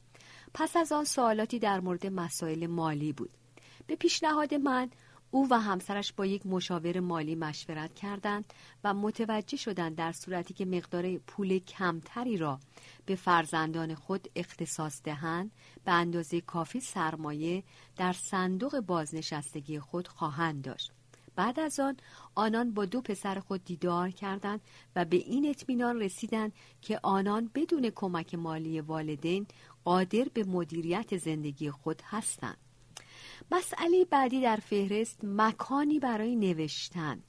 پس 0.54 0.76
از 0.76 0.92
آن 0.92 1.06
سوالاتی 1.06 1.60
در 1.60 1.80
مورد 1.80 2.08
مسائل 2.08 2.68
مالی 2.68 3.14
بود. 3.14 3.32
به 3.88 3.96
پیشنهاد 3.96 4.54
من 4.54 4.90
او 5.32 5.48
و 5.52 5.60
همسرش 5.60 6.14
با 6.14 6.26
یک 6.26 6.46
مشاور 6.46 7.00
مالی 7.00 7.36
مشورت 7.36 7.94
کردند 7.94 8.54
و 8.84 8.94
متوجه 8.94 9.58
شدند 9.58 9.96
در 9.96 10.12
صورتی 10.12 10.54
که 10.54 10.66
مقدار 10.66 11.18
پول 11.18 11.60
کمتری 11.60 12.38
را 12.38 12.60
به 13.06 13.16
فرزندان 13.16 13.96
خود 13.96 14.28
اختصاص 14.36 15.02
دهند 15.04 15.52
به 15.86 15.92
اندازه 15.92 16.42
کافی 16.42 16.80
سرمایه 16.80 17.64
در 17.96 18.14
صندوق 18.14 18.80
بازنشستگی 18.80 19.80
خود 19.80 20.08
خواهند 20.08 20.64
داشت. 20.64 20.92
بعد 21.36 21.60
از 21.60 21.80
آن 21.80 21.98
آنان 22.36 22.74
با 22.74 22.86
دو 22.86 23.02
پسر 23.02 23.40
خود 23.40 23.66
دیدار 23.66 24.10
کردند 24.10 24.62
و 24.96 25.06
به 25.06 25.18
این 25.18 25.50
اطمینان 25.50 26.02
رسیدند 26.02 26.54
که 26.82 27.00
آنان 27.04 27.52
بدون 27.56 27.90
کمک 27.90 28.36
مالی 28.36 28.82
والدین 28.82 29.48
قادر 29.84 30.28
به 30.34 30.44
مدیریت 30.44 31.18
زندگی 31.18 31.72
خود 31.72 32.02
هستند. 32.06 32.67
مسئله 33.52 34.06
بعدی 34.06 34.42
در 34.42 34.56
فهرست 34.56 35.20
مکانی 35.24 36.00
برای 36.00 36.36
نوشتن. 36.36 37.24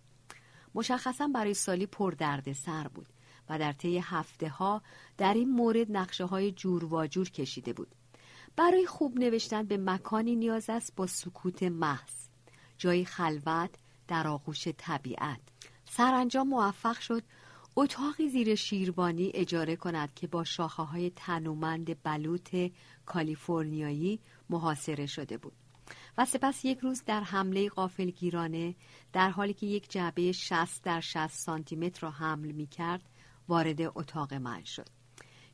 مشخصا 0.75 1.29
برای 1.29 1.55
سالی 1.55 1.87
پر 1.87 2.11
درد 2.11 2.53
سر 2.53 2.89
بود 2.89 3.07
و 3.49 3.59
در 3.59 3.73
طی 3.73 3.99
هفته 3.99 4.49
ها 4.49 4.83
در 5.19 5.35
این 5.35 5.51
مورد 5.51 5.97
نقشه 5.97 6.25
های 6.25 6.53
جور 6.53 6.95
و 6.95 7.07
جور 7.07 7.31
کشیده 7.31 7.73
بود. 7.73 7.95
برای 8.57 8.87
خوب 8.87 9.19
نوشتن 9.19 9.63
به 9.63 9.77
مکانی 9.77 10.37
نیاز 10.37 10.71
است 10.71 10.97
با 10.97 11.07
سکوت 11.07 11.63
محض 11.63 12.29
جای 12.79 13.05
خلوت 13.05 13.71
در 14.09 14.29
آغوش 14.29 14.69
طبیعت. 14.79 15.41
سرانجام 15.85 16.49
موفق 16.49 16.99
شد 16.99 17.23
اتاقی 17.77 18.29
زیر 18.29 18.55
شیربانی 18.55 19.31
اجاره 19.35 19.77
کند 19.77 20.15
که 20.15 20.27
با 20.27 20.45
شاخه 20.45 20.83
های 20.83 21.11
تنومند 21.17 22.03
بلوط 22.03 22.57
کالیفرنیایی 23.07 24.21
محاصره 24.51 25.07
شده 25.07 25.39
بود. 25.39 25.68
و 26.19 26.25
سپس 26.25 26.65
یک 26.65 26.79
روز 26.79 27.03
در 27.07 27.21
حمله 27.21 27.71
گیرانه 28.17 28.75
در 29.13 29.31
حالی 29.31 29.55
که 29.55 29.67
یک 29.67 29.91
جعبه 29.91 30.33
60 30.33 30.85
در 30.85 31.01
60 31.01 31.27
سانتی 31.27 31.77
متر 31.77 32.01
را 32.01 32.11
حمل 32.11 32.53
می 32.53 32.67
کرد 32.67 33.09
وارد 33.49 33.81
اتاق 33.81 34.35
من 34.35 34.65
شد. 34.65 34.89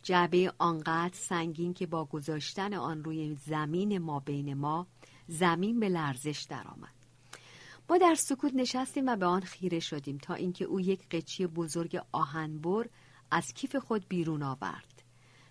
جعبه 0.02 0.52
آنقدر 0.58 1.14
سنگین 1.14 1.74
که 1.74 1.86
با 1.86 2.04
گذاشتن 2.04 2.74
آن 2.74 3.04
روی 3.04 3.34
زمین 3.34 3.98
ما 3.98 4.20
بین 4.20 4.54
ما 4.54 4.86
زمین 5.28 5.80
به 5.80 5.88
لرزش 5.88 6.46
درآمد. 6.50 6.94
ما 7.90 7.98
در 7.98 8.14
سکوت 8.14 8.54
نشستیم 8.54 9.06
و 9.06 9.16
به 9.16 9.26
آن 9.26 9.40
خیره 9.40 9.80
شدیم 9.80 10.18
تا 10.18 10.34
اینکه 10.34 10.64
او 10.64 10.80
یک 10.80 11.08
قچی 11.08 11.46
بزرگ 11.46 12.00
آهنبر 12.12 12.88
از 13.30 13.52
کیف 13.54 13.76
خود 13.76 14.08
بیرون 14.08 14.42
آورد. 14.42 15.02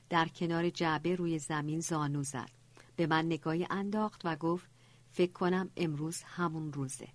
در 0.10 0.27
کنار 0.27 0.70
جعبه 0.70 1.15
روی 1.15 1.39
زمین 1.39 1.79
زانو 1.79 2.24
زد. 2.24 2.50
به 2.96 3.08
من 3.08 3.25
نگاهی 3.25 3.67
انداخت 3.70 4.22
و 4.24 4.36
گفت 4.36 4.73
فکر 5.13 5.32
کنم 5.32 5.70
امروز 5.77 6.22
همون 6.24 6.74
روزه. 6.74 7.08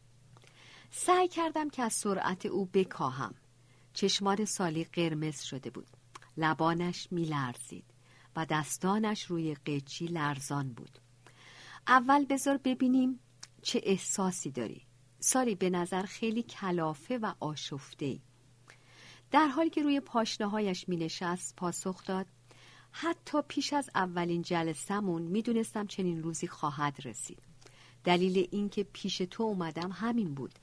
سعی 0.91 1.29
کردم 1.29 1.71
که 1.71 1.83
از 1.83 1.93
سرعت 1.93 2.47
او 2.47 2.67
بکاهم. 2.67 3.35
چشمان 3.93 4.45
سالی 4.45 4.85
قرمز 4.85 5.41
شده 5.43 5.71
بود. 5.71 5.87
لبانش 6.37 7.09
میلرزید 7.11 7.85
و 8.37 8.47
دستانش 8.47 9.25
روی 9.25 9.55
قیچی 9.55 10.07
لرزان 10.07 10.73
بود. 10.73 10.99
اول 11.87 12.25
بذار 12.25 12.57
ببینیم 12.57 13.21
چه 13.63 13.81
احساسی 13.83 14.51
داری. 14.51 14.83
سالی 15.21 15.55
به 15.55 15.71
نظر 15.71 16.03
خیلی 16.03 16.43
کلافه 16.43 17.19
و 17.19 17.35
آشفته. 17.41 18.19
در 19.31 19.47
حالی 19.47 19.71
که 19.71 19.83
روی 19.83 20.01
پاشنهایش 20.01 20.89
می 20.89 20.97
نشست 20.97 21.57
پاسخ 21.57 22.05
داد 22.05 22.27
حتی 22.91 23.39
پیش 23.49 23.73
از 23.73 23.91
اولین 23.95 24.43
جلسمون 24.43 25.23
می‌دونستم 25.23 25.87
چنین 25.87 26.23
روزی 26.23 26.47
خواهد 26.47 26.97
رسید. 27.05 27.48
دلیل 28.05 28.49
اینکه 28.51 28.85
پیش 28.85 29.19
تو 29.19 29.43
اومدم 29.43 29.91
همین 29.93 30.35
بود. 30.35 30.55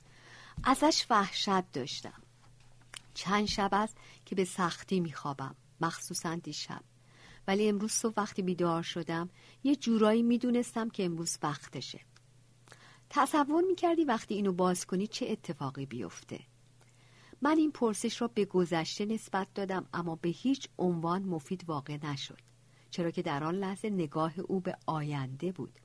ازش 0.63 1.05
وحشت 1.09 1.71
داشتم. 1.71 2.21
چند 3.13 3.45
شب 3.45 3.69
است 3.73 3.97
که 4.25 4.35
به 4.35 4.45
سختی 4.45 4.99
میخوابم 4.99 5.55
مخصوصا 5.81 6.35
دیشب. 6.35 6.81
ولی 7.47 7.69
امروز 7.69 7.91
صبح 7.91 8.13
وقتی 8.17 8.41
بیدار 8.41 8.83
شدم 8.83 9.29
یه 9.63 9.75
جورایی 9.75 10.23
می‌دونستم 10.23 10.89
که 10.89 11.05
امروز 11.05 11.37
وقتشه 11.43 11.99
تصور 13.09 13.63
می‌کردی 13.63 14.03
وقتی 14.03 14.35
اینو 14.35 14.53
باز 14.53 14.85
کنی 14.85 15.07
چه 15.07 15.25
اتفاقی 15.29 15.85
بیفته. 15.85 16.39
من 17.41 17.57
این 17.57 17.71
پرسش 17.71 18.21
را 18.21 18.27
به 18.27 18.45
گذشته 18.45 19.05
نسبت 19.05 19.47
دادم 19.55 19.85
اما 19.93 20.15
به 20.15 20.29
هیچ 20.29 20.69
عنوان 20.77 21.23
مفید 21.23 21.63
واقع 21.67 21.97
نشد. 22.03 22.39
چرا 22.91 23.11
که 23.11 23.21
در 23.21 23.43
آن 23.43 23.55
لحظه 23.55 23.89
نگاه 23.89 24.39
او 24.39 24.59
به 24.59 24.77
آینده 24.85 25.51
بود. 25.51 25.79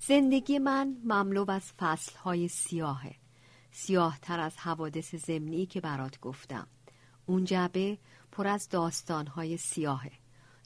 زندگی 0.00 0.58
من 0.58 0.96
مملو 1.04 1.50
از 1.50 1.72
فصلهای 1.78 2.48
سیاهه. 2.48 3.14
سیاه 3.70 4.18
تر 4.22 4.40
از 4.40 4.56
حوادث 4.56 5.14
زمینی 5.14 5.66
که 5.66 5.80
برات 5.80 6.20
گفتم. 6.20 6.66
اون 7.26 7.44
جبه 7.44 7.98
پر 8.32 8.46
از 8.46 8.68
داستانهای 8.68 9.56
سیاهه. 9.56 10.12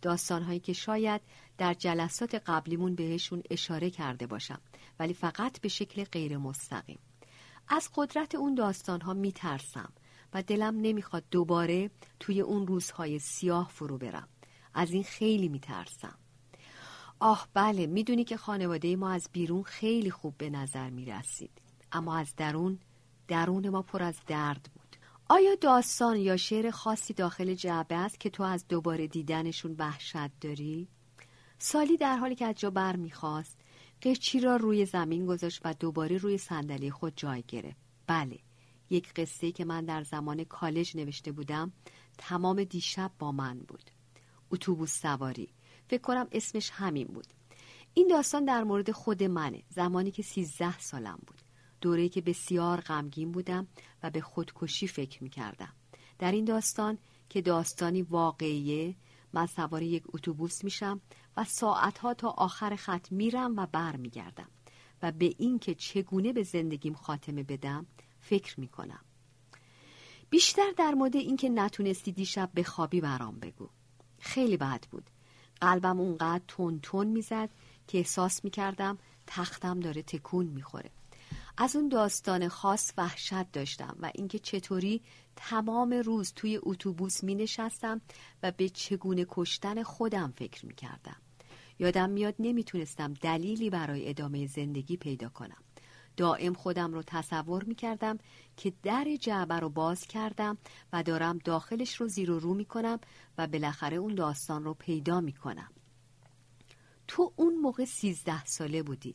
داستانهایی 0.03 0.61
که 0.61 0.73
شاید 0.73 1.21
در 1.59 1.75
جلسات 1.75 2.35
قبلیمون 2.35 2.95
بهشون 2.95 3.43
اشاره 3.51 3.91
کرده 3.91 4.27
باشم 4.27 4.61
ولی 4.99 5.15
فقط 5.15 5.61
به 5.61 5.69
شکل 5.69 6.05
غیر 6.05 6.39
مستقیم. 6.39 6.99
از 7.69 7.91
قدرت 7.95 8.35
اون 8.35 8.55
داستانها 8.55 9.15
میترسم 9.15 9.93
و 10.35 10.43
دلم 10.43 10.81
نمی‌خواد 10.81 11.25
دوباره 11.31 11.91
توی 12.21 12.41
اون 12.41 12.67
روزهای 12.67 13.19
سیاه 13.19 13.69
فرو 13.69 13.99
برم. 13.99 14.29
از 14.75 14.91
این 14.91 15.03
خیلی 15.05 15.49
میترسم. 15.49 16.19
آه 17.25 17.49
بله 17.55 17.87
می‌دونی 17.87 18.25
که 18.25 18.37
خانواده 18.37 18.97
ما 18.97 19.11
از 19.11 19.29
بیرون 19.33 19.63
خیلی 19.63 20.11
خوب 20.11 20.35
به 20.39 20.51
نظر 20.51 20.91
می‌رسید. 20.91 21.51
اما 21.93 22.17
از 22.17 22.37
درون 22.37 22.79
درون 23.29 23.69
ما 23.69 23.83
پر 23.83 24.03
از 24.03 24.17
درد 24.27 24.71
بود. 24.75 24.97
آیا 25.29 25.55
داستان 25.55 26.17
یا 26.17 26.37
شعر 26.37 26.71
خاصی 26.71 27.15
داخل 27.15 27.55
جعبه 27.55 27.95
است 27.95 28.21
که 28.21 28.31
تو 28.31 28.43
از 28.43 28.69
دوباره 28.69 29.07
دیدنشون 29.07 29.77
وحشت 29.79 30.41
داری؟ 30.41 30.89
سالی 31.59 31.97
در 31.97 32.17
حالی 32.17 32.35
که 32.35 32.47
از 32.47 32.55
جا 32.55 32.71
بر 32.71 32.97
می‌خواست 32.97 33.59
قیچی 34.01 34.41
را 34.41 34.57
روی 34.57 34.87
زمین 34.87 35.27
گذاشت 35.27 35.61
و 35.65 35.75
دوباره 35.75 36.17
روی 36.17 36.39
صندلی 36.39 36.91
خود 36.91 37.13
جای 37.17 37.45
گرفت. 37.49 37.81
بله 38.07 38.39
یک 38.91 39.15
قصه 39.15 39.53
که 39.53 39.65
من 39.65 39.85
در 39.85 40.03
زمان 40.03 40.45
کالج 40.45 40.97
نوشته 40.97 41.33
بودم 41.33 41.73
تمام 42.19 42.65
دیشب 42.65 43.11
با 43.19 43.33
من 43.33 43.59
بود. 43.59 43.91
اتوبوس 44.51 45.01
سواری. 45.01 45.49
فکر 45.89 46.01
کنم 46.03 46.29
اسمش 46.33 46.71
همین 46.71 47.07
بود. 47.07 47.27
این 47.95 48.09
داستان 48.09 48.45
در 48.45 48.65
مورد 48.65 48.91
خود 48.91 49.23
منه 49.23 49.63
زمانی 49.69 50.11
که 50.11 50.23
سیزده 50.23 50.79
سالم 50.79 51.19
بود. 51.27 51.43
دوره 51.81 52.09
که 52.09 52.21
بسیار 52.21 52.81
غمگین 52.81 53.33
بودم 53.33 53.67
و 54.03 54.11
به 54.11 54.21
خودکشی 54.21 54.87
فکر 54.87 55.23
می 55.23 55.31
کردم. 55.31 55.73
در 56.19 56.33
این 56.33 56.45
داستان 56.45 56.99
که 57.29 57.41
داستانی 57.41 58.03
واقعیه 58.03 58.97
من 59.33 59.47
سوار 59.47 59.83
یک 59.83 60.03
اتوبوس 60.09 60.65
میشم 60.65 61.01
و 61.37 61.45
ساعتها 61.45 62.15
تا 62.15 62.29
آخر 62.29 62.77
خط 62.77 63.13
میرم 63.13 63.57
و 63.57 63.67
برمیگردم 63.67 64.49
و 65.03 65.13
به 65.13 65.35
اینکه 65.39 65.75
چگونه 65.75 66.33
به 66.33 66.43
زندگیم 66.43 66.95
خاتمه 66.95 67.43
بدم 67.43 67.87
فکر 68.21 68.61
می‌کنم. 68.61 69.05
بیشتر 70.31 70.71
در 70.77 70.95
مورد 70.95 71.17
اینکه 71.17 71.49
نتونستی 71.49 72.13
دیشب 72.13 72.51
به 72.55 72.63
خوابی 72.63 73.01
برام 73.01 73.39
بگو. 73.39 73.69
خیلی 74.19 74.57
بد 74.57 74.87
بود. 74.91 75.11
قلبم 75.63 76.01
اونقدر 76.01 76.45
تون 76.49 76.81
تون 76.83 77.07
می‌زد 77.07 77.49
که 77.89 77.99
احساس 77.99 78.45
می‌کردم 78.45 78.99
تختم 79.27 79.81
داره 79.81 80.03
تکون 80.03 80.47
می‌خوره 80.47 80.91
از 81.57 81.77
اون 81.77 81.89
داستان 81.89 82.49
خاص 82.49 82.93
وحشت 82.97 83.53
داشتم 83.53 83.97
و 84.01 84.11
اینکه 84.15 84.39
چطوری 84.39 85.01
تمام 85.37 85.93
روز 85.93 86.33
توی 86.37 86.61
اتوبوس 86.63 87.25
می 87.25 87.35
نشستم 87.35 88.01
و 88.43 88.51
به 88.51 88.69
چگونه 88.69 89.27
کشتن 89.29 89.83
خودم 89.83 90.33
فکر 90.37 90.67
می 90.67 90.75
کردم. 90.75 91.17
یادم 91.79 92.11
میاد 92.11 92.35
نمی‌تونستم 92.39 93.15
دلیلی 93.15 93.71
برای 93.71 94.09
ادامه 94.09 94.47
زندگی 94.47 94.97
پیدا 94.97 95.29
کنم. 95.29 95.63
دائم 96.17 96.55
خودم 96.55 96.93
رو 96.93 97.03
تصور 97.03 97.65
می 97.65 97.75
کردم 97.75 98.19
که 98.57 98.73
در 98.83 99.07
جعبه 99.21 99.55
رو 99.55 99.69
باز 99.69 100.07
کردم 100.07 100.59
و 100.93 101.03
دارم 101.03 101.39
داخلش 101.39 102.01
رو 102.01 102.09
زیر 102.09 102.31
و 102.31 102.39
رو 102.39 102.55
می 102.55 102.65
کنم 102.65 103.01
و 103.39 103.47
بالاخره 103.47 103.97
اون 103.97 104.15
داستان 104.15 104.65
رو 104.65 104.75
پیدا 104.75 105.21
می 105.21 105.33
کنم. 105.33 105.73
تو 107.09 107.33
اون 107.37 107.55
موقع 107.59 107.85
سیزده 107.85 108.45
ساله 108.45 108.83
بودی 108.83 109.15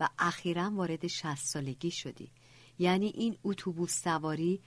و 0.00 0.08
اخیرا 0.18 0.70
وارد 0.70 1.06
شست 1.06 1.46
سالگی 1.46 1.90
شدی. 1.90 2.30
یعنی 2.78 3.06
این 3.06 3.38
اتوبوس 3.44 4.02
سواری 4.02 4.60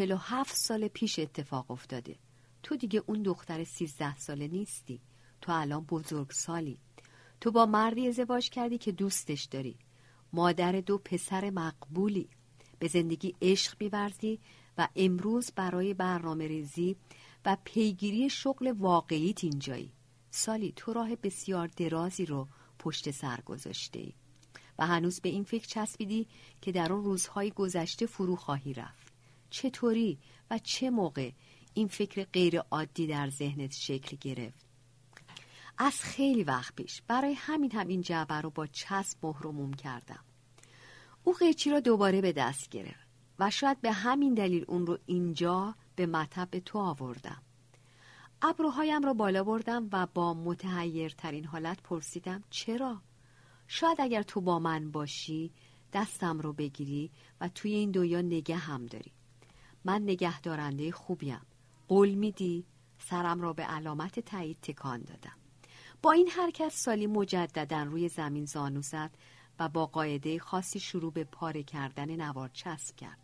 هفت 0.00 0.56
سال 0.56 0.88
پیش 0.88 1.18
اتفاق 1.18 1.70
افتاده. 1.70 2.16
تو 2.62 2.76
دیگه 2.76 3.02
اون 3.06 3.22
دختر 3.22 3.64
سیزده 3.64 4.16
ساله 4.16 4.48
نیستی. 4.48 5.00
تو 5.40 5.52
الان 5.52 5.84
بزرگ 5.84 6.30
سالی. 6.30 6.78
تو 7.40 7.50
با 7.50 7.66
مردی 7.66 8.08
ازدواج 8.08 8.50
کردی 8.50 8.78
که 8.78 8.92
دوستش 8.92 9.44
داری. 9.44 9.78
مادر 10.34 10.72
دو 10.72 10.98
پسر 10.98 11.50
مقبولی. 11.50 12.28
به 12.78 12.88
زندگی 12.88 13.34
عشق 13.42 13.76
میورزی 13.80 14.38
و 14.78 14.88
امروز 14.96 15.50
برای 15.56 15.94
برنامه 15.94 16.46
ریزی 16.46 16.96
و 17.44 17.56
پیگیری 17.64 18.30
شغل 18.30 18.72
واقعیت 18.78 19.44
اینجایی. 19.44 19.92
سالی 20.30 20.72
تو 20.76 20.92
راه 20.92 21.16
بسیار 21.16 21.66
درازی 21.66 22.26
رو 22.26 22.48
پشت 22.78 23.10
سر 23.10 23.40
گذاشته 23.40 23.98
ای 23.98 24.12
و 24.78 24.86
هنوز 24.86 25.20
به 25.20 25.28
این 25.28 25.44
فکر 25.44 25.66
چسبیدی 25.66 26.26
که 26.60 26.72
در 26.72 26.92
اون 26.92 27.04
روزهای 27.04 27.50
گذشته 27.50 28.06
فرو 28.06 28.36
خواهی 28.36 28.74
رفت. 28.74 29.12
چطوری 29.50 30.18
و 30.50 30.58
چه 30.58 30.90
موقع 30.90 31.30
این 31.74 31.88
فکر 31.88 32.24
غیر 32.24 32.58
عادی 32.58 33.06
در 33.06 33.30
ذهنت 33.30 33.72
شکل 33.72 34.16
گرفت؟ 34.20 34.63
از 35.78 36.00
خیلی 36.00 36.44
وقت 36.44 36.74
پیش 36.74 37.02
برای 37.02 37.34
همین 37.34 37.72
هم 37.72 37.88
این 37.88 38.00
جعبه 38.00 38.34
رو 38.34 38.50
با 38.50 38.66
چسب 38.66 39.26
مهرموم 39.26 39.74
کردم. 39.74 40.24
او 41.24 41.32
قیچی 41.32 41.70
را 41.70 41.80
دوباره 41.80 42.20
به 42.20 42.32
دست 42.32 42.68
گرفت 42.68 43.08
و 43.38 43.50
شاید 43.50 43.80
به 43.80 43.92
همین 43.92 44.34
دلیل 44.34 44.64
اون 44.68 44.86
رو 44.86 44.98
اینجا 45.06 45.74
به 45.96 46.06
مطب 46.06 46.58
تو 46.58 46.78
آوردم. 46.78 47.42
ابروهایم 48.42 49.02
را 49.02 49.14
بالا 49.14 49.44
بردم 49.44 49.88
و 49.92 50.06
با 50.14 50.34
متحیرترین 50.34 51.44
حالت 51.44 51.82
پرسیدم 51.82 52.44
چرا؟ 52.50 53.02
شاید 53.66 54.00
اگر 54.00 54.22
تو 54.22 54.40
با 54.40 54.58
من 54.58 54.90
باشی 54.90 55.52
دستم 55.92 56.38
رو 56.38 56.52
بگیری 56.52 57.10
و 57.40 57.48
توی 57.48 57.74
این 57.74 57.90
دویا 57.90 58.22
نگه 58.22 58.56
هم 58.56 58.86
داری. 58.86 59.12
من 59.84 60.02
نگه 60.02 60.40
دارنده 60.40 60.92
خوبیم. 60.92 61.40
قول 61.88 62.14
میدی؟ 62.14 62.64
سرم 62.98 63.40
را 63.40 63.52
به 63.52 63.62
علامت 63.62 64.20
تایید 64.20 64.60
تکان 64.62 65.02
دادم. 65.02 65.43
با 66.04 66.12
این 66.12 66.28
حرکت 66.28 66.68
سالی 66.68 67.06
مجددا 67.06 67.82
روی 67.82 68.08
زمین 68.08 68.44
زانو 68.44 68.82
زد 68.82 69.10
و 69.58 69.68
با 69.68 69.86
قاعده 69.86 70.38
خاصی 70.38 70.80
شروع 70.80 71.12
به 71.12 71.24
پاره 71.24 71.62
کردن 71.62 72.10
نوار 72.10 72.48
چسب 72.48 72.96
کرد. 72.96 73.18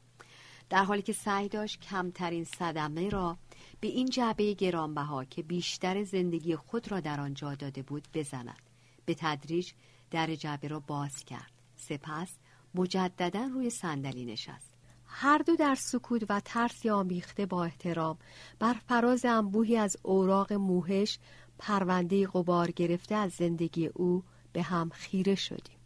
در 0.70 0.84
حالی 0.84 1.02
که 1.02 1.12
سعی 1.12 1.48
داشت 1.48 1.80
کمترین 1.80 2.44
صدمه 2.44 3.08
را 3.08 3.38
به 3.80 3.88
این 3.88 4.08
جعبه 4.08 4.52
گرانبها 4.52 5.24
که 5.24 5.42
بیشتر 5.42 6.04
زندگی 6.04 6.56
خود 6.56 6.90
را 6.90 7.00
در 7.00 7.20
آنجا 7.20 7.54
داده 7.54 7.82
بود 7.82 8.08
بزند. 8.14 8.62
به 9.04 9.14
تدریج 9.14 9.72
در 10.10 10.34
جعبه 10.34 10.68
را 10.68 10.80
باز 10.80 11.24
کرد. 11.24 11.52
سپس 11.76 12.38
مجددا 12.74 13.44
روی 13.54 13.70
صندلی 13.70 14.24
نشست. 14.24 14.70
هر 15.12 15.38
دو 15.38 15.56
در 15.56 15.74
سکوت 15.74 16.22
و 16.28 16.40
ترسی 16.40 16.90
آمیخته 16.90 17.46
با 17.46 17.64
احترام 17.64 18.18
بر 18.58 18.72
فراز 18.72 19.24
انبوهی 19.24 19.76
از 19.76 19.96
اوراق 20.02 20.52
موهش 20.52 21.18
پرونده 21.60 22.26
قبار 22.26 22.70
گرفته 22.70 23.14
از 23.14 23.32
زندگی 23.32 23.86
او 23.86 24.24
به 24.52 24.62
هم 24.62 24.88
خیره 24.88 25.34
شدیم. 25.34 25.78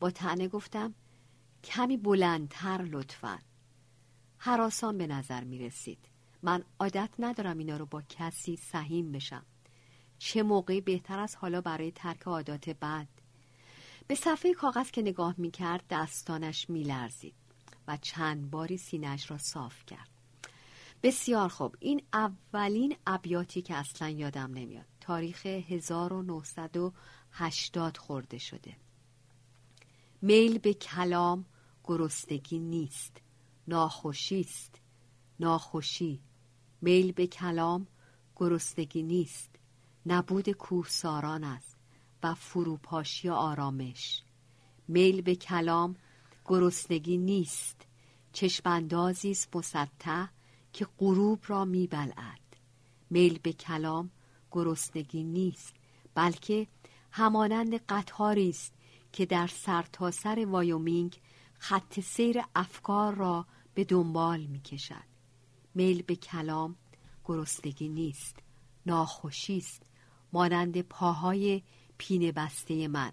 با 0.00 0.10
تنه 0.10 0.48
گفتم 0.48 0.94
کمی 1.64 1.96
بلندتر 1.96 2.82
لطفا. 2.82 3.38
حراسان 4.38 4.98
به 4.98 5.06
نظر 5.06 5.44
می 5.44 5.58
رسید. 5.58 5.98
من 6.42 6.64
عادت 6.80 7.10
ندارم 7.18 7.58
اینا 7.58 7.76
رو 7.76 7.86
با 7.86 8.02
کسی 8.08 8.56
سهیم 8.56 9.12
بشم. 9.12 9.44
چه 10.18 10.42
موقعی 10.42 10.80
بهتر 10.80 11.18
از 11.18 11.36
حالا 11.36 11.60
برای 11.60 11.90
ترک 11.90 12.22
عادات 12.22 12.70
بد 12.70 13.08
به 14.06 14.14
صفحه 14.14 14.54
کاغذ 14.54 14.90
که 14.90 15.02
نگاه 15.02 15.34
می 15.38 15.50
کرد 15.50 15.84
دستانش 15.90 16.70
می 16.70 16.82
لرزید 16.82 17.34
و 17.88 17.96
چند 17.96 18.50
باری 18.50 18.76
سینش 18.76 19.30
را 19.30 19.38
صاف 19.38 19.86
کرد. 19.86 20.15
بسیار 21.02 21.48
خوب. 21.48 21.76
این 21.80 22.02
اولین 22.12 22.96
ابیاتی 23.06 23.62
که 23.62 23.74
اصلا 23.74 24.08
یادم 24.08 24.50
نمیاد. 24.54 24.86
تاریخ 25.00 25.46
1980 25.46 27.96
خورده 27.96 28.38
شده. 28.38 28.76
میل 30.22 30.58
به 30.58 30.74
کلام 30.74 31.44
گرسنگی 31.84 32.58
نیست. 32.58 33.20
ناخوشی 33.68 34.40
است. 34.40 34.80
ناخوشی. 35.40 36.20
میل 36.80 37.12
به 37.12 37.26
کلام 37.26 37.86
گرسنگی 38.36 39.02
نیست. 39.02 39.50
نبود 40.06 40.50
کوهساران 40.50 41.44
است 41.44 41.76
و 42.22 42.34
فروپاشی 42.34 43.28
آرامش. 43.28 44.22
میل 44.88 45.20
به 45.20 45.34
کلام 45.34 45.96
گرسنگی 46.44 47.16
نیست. 47.16 47.86
چشماندازی 48.32 49.30
است 49.30 49.56
مسطح 49.56 50.26
که 50.76 50.86
غروب 50.98 51.40
را 51.46 51.64
میبلعد. 51.64 52.56
میل 53.10 53.38
به 53.38 53.52
کلام 53.52 54.10
گرسنگی 54.50 55.24
نیست 55.24 55.74
بلکه 56.14 56.66
همانند 57.10 57.74
قطاری 57.74 58.48
است 58.48 58.72
که 59.12 59.26
در 59.26 59.46
سرتاسر 59.46 60.34
سر 60.34 60.46
وایومینگ 60.46 61.20
خط 61.58 62.00
سیر 62.00 62.42
افکار 62.54 63.14
را 63.14 63.46
به 63.74 63.84
دنبال 63.84 64.40
می 64.40 64.60
کشد. 64.60 65.04
میل 65.74 66.02
به 66.02 66.16
کلام 66.16 66.76
گرسنگی 67.24 67.88
نیست 67.88 68.36
ناخوشی 68.86 69.58
است 69.58 69.82
مانند 70.32 70.80
پاهای 70.80 71.62
پینه 71.98 72.32
بسته 72.32 72.88
من. 72.88 73.12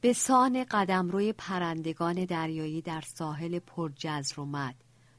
به 0.00 0.12
سان 0.12 0.64
قدمروی 0.64 1.32
پرندگان 1.32 2.24
دریایی 2.24 2.82
در 2.82 3.00
ساحل 3.00 3.58
پرجزر 3.58 4.40
و 4.40 4.44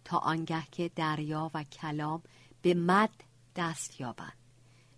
تا 0.06 0.18
آنگه 0.18 0.64
که 0.72 0.92
دریا 0.96 1.52
و 1.54 1.64
کلام 1.64 2.24
به 2.62 2.74
مد 2.74 3.24
دست 3.56 4.02
یابند. 4.02 4.38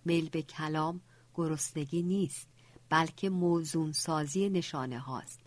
میل 0.05 0.29
به 0.29 0.41
کلام 0.41 1.01
گرسنگی 1.35 2.03
نیست 2.03 2.47
بلکه 2.89 3.29
موزون 3.29 3.91
سازی 3.91 4.49
نشانه 4.49 4.99
هاست. 4.99 5.39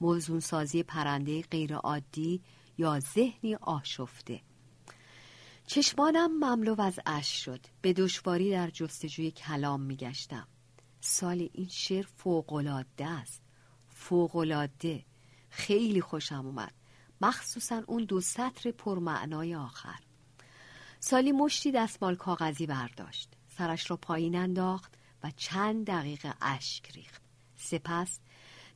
موزون 0.00 0.40
سازی 0.40 0.82
پرنده 0.82 1.42
غیرعادی 1.42 2.42
یا 2.78 3.00
ذهنی 3.00 3.54
آشفته. 3.54 4.40
چشمانم 5.66 6.38
مملو 6.44 6.80
از 6.80 7.00
اش 7.06 7.44
شد. 7.44 7.60
به 7.82 7.92
دشواری 7.92 8.50
در 8.50 8.70
جستجوی 8.70 9.30
کلام 9.30 9.80
میگشتم. 9.80 10.48
سال 11.00 11.48
این 11.52 11.68
شعر 11.68 12.06
فوقالعاده 12.16 13.06
است. 13.06 13.42
فوقالعاده. 13.88 15.04
خیلی 15.50 16.00
خوشم 16.00 16.46
اومد. 16.46 16.74
مخصوصا 17.20 17.82
اون 17.86 18.04
دو 18.04 18.20
سطر 18.20 18.70
پرمعنای 18.70 19.54
آخر. 19.54 19.98
سالی 21.00 21.32
مشتی 21.32 21.72
دستمال 21.72 22.16
کاغذی 22.16 22.66
برداشت. 22.66 23.28
سرش 23.58 23.90
را 23.90 23.96
پایین 23.96 24.36
انداخت 24.36 24.94
و 25.22 25.30
چند 25.36 25.86
دقیقه 25.86 26.34
اشک 26.40 26.90
ریخت. 26.90 27.22
سپس 27.56 28.20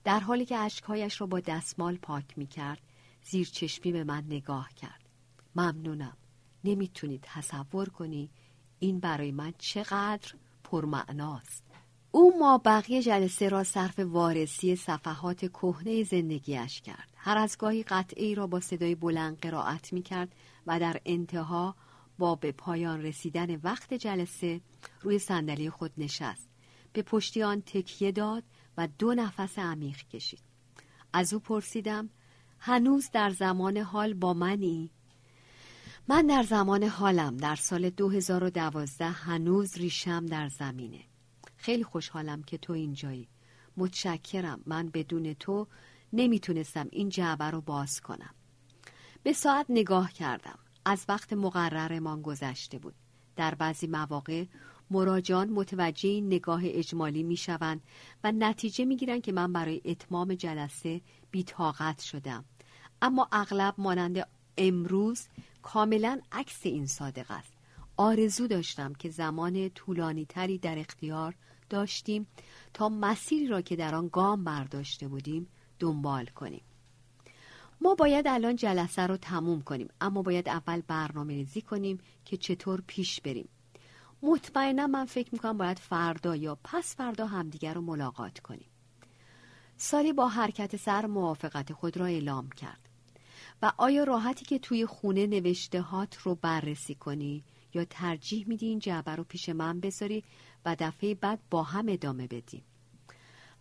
در 0.05 0.21
حالی 0.21 0.45
که 0.45 0.57
اشکهایش 0.57 1.21
را 1.21 1.27
با 1.27 1.41
دستمال 1.41 1.97
پاک 1.97 2.39
می 2.39 2.47
کرد 2.47 2.81
زیر 3.25 3.47
چشمی 3.47 3.93
به 3.93 4.05
من 4.05 4.25
نگاه 4.25 4.69
کرد. 4.77 5.09
ممنونم. 5.57 6.17
نمی‌تونی 6.65 7.19
تصور 7.23 7.89
کنی 7.89 8.31
این 8.79 9.01
برای 9.01 9.33
من 9.33 9.55
چقدر 9.59 10.35
پرمعناست. 10.65 11.65
او 12.11 12.39
ما 12.39 12.59
بقیه 12.59 13.03
جلسه 13.03 13.49
را 13.49 13.65
صرف 13.65 13.99
وارسی 13.99 14.77
صفحات 14.77 15.41
کهنه 15.41 16.03
زندگیش 16.03 16.81
کرد. 16.81 17.10
هر 17.23 17.39
از 17.39 17.59
گاهی 17.59 17.83
قطعی 17.83 18.35
را 18.35 18.47
با 18.47 18.61
صدای 18.61 18.95
بلند 18.95 19.39
قرائت 19.39 19.93
می 19.93 20.03
کرد 20.03 20.35
و 20.67 20.81
در 20.81 21.01
انتها 21.07 21.75
با 22.19 22.35
به 22.35 22.53
پایان 22.53 23.03
رسیدن 23.03 23.57
وقت 23.57 23.95
جلسه 23.95 24.61
روی 25.03 25.19
صندلی 25.19 25.71
خود 25.71 25.93
نشست. 25.99 26.49
به 26.93 27.03
پشتی 27.03 27.43
آن 27.43 27.61
تکیه 27.61 28.13
داد 28.13 28.45
و 28.77 28.89
دو 28.99 29.15
نفس 29.15 29.59
عمیق 29.59 29.97
کشید. 29.97 30.41
از 31.13 31.33
او 31.33 31.41
پرسیدم 31.41 32.11
هنوز 32.59 33.11
در 33.13 33.31
زمان 33.31 33.77
حال 33.77 34.15
با 34.15 34.35
منی؟ 34.35 34.91
من 36.09 36.27
در 36.27 36.43
زمان 36.43 36.83
حالم 36.83 37.37
در 37.37 37.57
سال 37.57 37.91
2012 37.91 39.05
هنوز 39.05 39.79
ریشم 39.79 40.27
در 40.27 40.49
زمینه. 40.49 41.01
خیلی 41.57 41.85
خوشحالم 41.85 42.43
که 42.43 42.59
تو 42.59 42.73
اینجایی. 42.73 43.29
متشکرم. 43.77 44.61
من 44.67 44.91
بدون 44.91 45.35
تو 45.35 45.67
نمی‌تونستم 46.13 46.89
این 46.93 47.09
جعبه 47.09 47.45
رو 47.45 47.61
باز 47.61 48.01
کنم. 48.01 48.35
به 49.23 49.33
ساعت 49.33 49.67
نگاه 49.69 50.13
کردم. 50.13 50.59
از 50.85 51.05
وقت 51.09 51.33
مقررمان 51.33 52.23
گذشته 52.23 52.79
بود. 52.79 52.95
در 53.37 53.55
بعضی 53.55 53.87
مواقع 53.87 54.45
مراجعان 54.91 55.51
متوجه 55.51 56.09
این 56.09 56.27
نگاه 56.27 56.61
اجمالی 56.65 57.23
می‌شوند 57.23 57.81
و 58.25 58.33
نتیجه 58.33 58.85
می‌گیرند 58.85 59.23
که 59.23 59.33
من 59.33 59.53
برای 59.53 59.81
اتمام 59.85 60.35
جلسه 60.35 61.01
بیتاقت 61.31 62.01
شدم. 62.01 62.45
اما 63.03 63.29
اغلب 63.33 63.75
مانند 63.79 64.29
امروز 64.59 65.27
کاملا 65.63 66.21
عکس 66.33 66.67
این 66.67 66.87
صادق 66.87 67.31
است. 67.31 67.53
آرزو 67.97 68.47
داشتم 68.47 68.93
که 68.93 69.11
زمان 69.11 69.69
طولانی 69.69 70.25
تری 70.25 70.59
در 70.59 70.79
اختیار 70.79 71.35
داشتیم 71.71 72.27
تا 72.75 72.89
مسیری 72.89 73.47
را 73.47 73.61
که 73.61 73.77
در 73.77 73.95
آن 73.95 74.09
گام 74.13 74.45
برداشته 74.45 75.09
بودیم 75.09 75.49
دنبال 75.81 76.27
کنیم. 76.27 76.63
ما 77.81 77.95
باید 77.95 78.29
الان 78.29 78.57
جلسه 78.57 79.07
رو 79.07 79.17
تموم 79.17 79.63
کنیم 79.63 79.89
اما 80.01 80.23
باید 80.23 80.49
اول 80.49 80.81
برنامه 80.81 81.35
ریزی 81.35 81.61
کنیم 81.61 81.99
که 82.25 82.37
چطور 82.37 82.83
پیش 82.87 83.21
بریم. 83.21 83.49
مطمئنا 84.23 84.87
من 84.87 85.05
فکر 85.05 85.29
می‌کنم 85.33 85.59
باید 85.59 85.79
فردا 85.79 86.37
یا 86.37 86.59
پس 86.65 86.97
فردا 86.97 87.27
همدیگر 87.27 87.75
رو 87.75 87.81
ملاقات 87.81 88.39
کنیم. 88.39 88.69
سالی 89.77 90.13
با 90.13 90.29
حرکت 90.29 90.77
سر 90.77 91.07
موافقت 91.07 91.73
خود 91.73 91.97
را 91.97 92.07
اعلام 92.07 92.49
کرد. 92.49 92.89
و 93.63 93.73
آیا 93.77 94.05
راحتی 94.05 94.45
که 94.45 94.59
توی 94.59 94.87
خونه 94.87 95.27
نوشته 95.27 95.81
هات 95.81 96.17
رو 96.17 96.35
بررسی 96.35 96.95
کنی 96.95 97.45
یا 97.75 97.85
ترجیح 97.85 98.49
میدی 98.49 98.67
این 98.67 98.79
جعبه 98.79 99.17
رو 99.17 99.25
پیش 99.25 99.49
من 99.49 99.81
بذاری 99.81 100.25
و 100.65 100.77
دفعه 100.79 101.15
بعد 101.15 101.39
با 101.51 101.63
هم 101.63 101.87
ادامه 101.89 102.27
بدیم؟ 102.27 102.63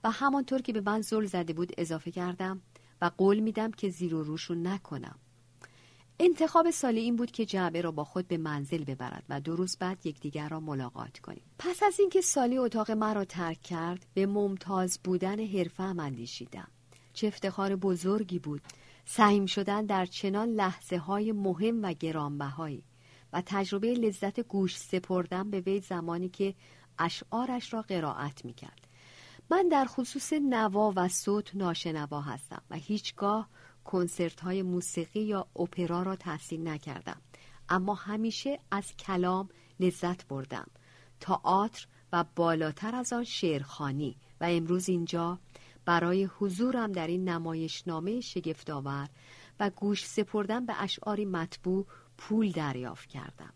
و 0.04 0.12
همانطور 0.12 0.62
که 0.62 0.74
به 0.74 0.82
من 0.82 1.02
زل 1.02 1.26
زده 1.26 1.54
بود 1.54 1.74
اضافه 1.78 2.12
کردم 2.12 2.62
و 3.02 3.12
قول 3.18 3.40
میدم 3.40 3.72
که 3.72 3.90
زیر 3.90 4.16
و 4.16 4.24
روشون 4.24 4.68
نکنم. 4.68 5.20
انتخاب 6.20 6.70
سالی 6.70 7.00
این 7.00 7.16
بود 7.16 7.32
که 7.32 7.46
جعبه 7.46 7.82
را 7.82 7.92
با 7.92 8.04
خود 8.04 8.28
به 8.28 8.38
منزل 8.38 8.84
ببرد 8.84 9.24
و 9.30 9.42
دو 9.42 9.56
روز 9.56 9.78
بعد 9.78 10.06
یکدیگر 10.06 10.50
را 10.50 10.60
ملاقات 10.60 11.20
کنیم. 11.20 11.44
پس 11.60 11.84
از 11.84 12.00
اینکه 12.00 12.22
سالی 12.22 12.58
اتاق 12.58 12.92
مرا 12.92 13.26
ترک 13.26 13.62
کرد 13.62 14.06
به 14.14 14.26
ممتاز 14.26 15.00
بودن 15.04 15.40
حرفه 15.40 15.84
اندیشیدم. 15.84 16.68
چه 17.14 17.28
افتخار 17.28 17.76
بزرگی 17.76 18.40
بود. 18.40 18.62
سعیم 19.06 19.46
شدن 19.46 19.86
در 19.86 20.06
چنان 20.06 20.50
لحظه 20.50 20.98
های 20.98 21.32
مهم 21.32 21.84
و 21.84 21.94
گرانبهایی 21.94 22.84
و 23.34 23.44
تجربه 23.46 23.94
لذت 23.94 24.40
گوش 24.40 24.78
سپردن 24.78 25.50
به 25.50 25.60
وی 25.60 25.80
زمانی 25.80 26.30
که 26.30 26.56
اشعارش 27.00 27.74
را 27.74 27.82
قرائت 27.82 28.46
می 28.46 28.54
کرد. 28.54 28.88
من 29.52 29.68
در 29.68 29.86
خصوص 29.86 30.34
نوا 30.34 30.94
و 30.96 31.08
صوت 31.08 31.56
ناشنوا 31.56 32.22
هستم 32.22 32.62
و 32.70 32.76
هیچگاه 32.76 33.50
کنسرت 33.86 34.40
های 34.40 34.62
موسیقی 34.62 35.22
یا 35.22 35.48
اپرا 35.56 36.04
را 36.04 36.16
تحصیل 36.16 36.68
نکردم. 36.68 37.22
اما 37.70 37.94
همیشه 37.94 38.60
از 38.72 38.96
کلام 38.96 39.50
لذت 39.80 40.28
بردم. 40.28 40.68
تئاتر 41.20 41.88
و 42.14 42.26
بالاتر 42.36 42.96
از 42.96 43.14
آن 43.14 43.24
شعرخانی 43.24 44.18
و 44.42 44.46
امروز 44.50 44.90
اینجا 44.90 45.40
برای 45.86 46.24
حضورم 46.24 46.92
در 46.92 47.08
این 47.08 47.30
نمایشنامه 47.30 48.22
شگفتآور 48.22 49.10
و 49.60 49.70
گوش 49.70 50.06
سپردن 50.06 50.66
به 50.66 50.82
اشعاری 50.82 51.26
مطبوع 51.26 51.86
پول 52.18 52.52
دریافت 52.52 53.10
کردم. 53.10 53.54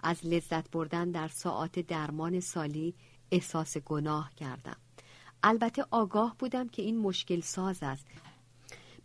از 0.00 0.26
لذت 0.26 0.70
بردن 0.70 1.10
در 1.10 1.28
ساعات 1.28 1.78
درمان 1.78 2.40
سالی 2.40 2.94
احساس 3.30 3.78
گناه 3.78 4.30
کردم. 4.36 4.76
البته 5.42 5.84
آگاه 5.90 6.36
بودم 6.38 6.68
که 6.68 6.82
این 6.82 6.98
مشکل 6.98 7.40
ساز 7.40 7.82
است. 7.82 8.06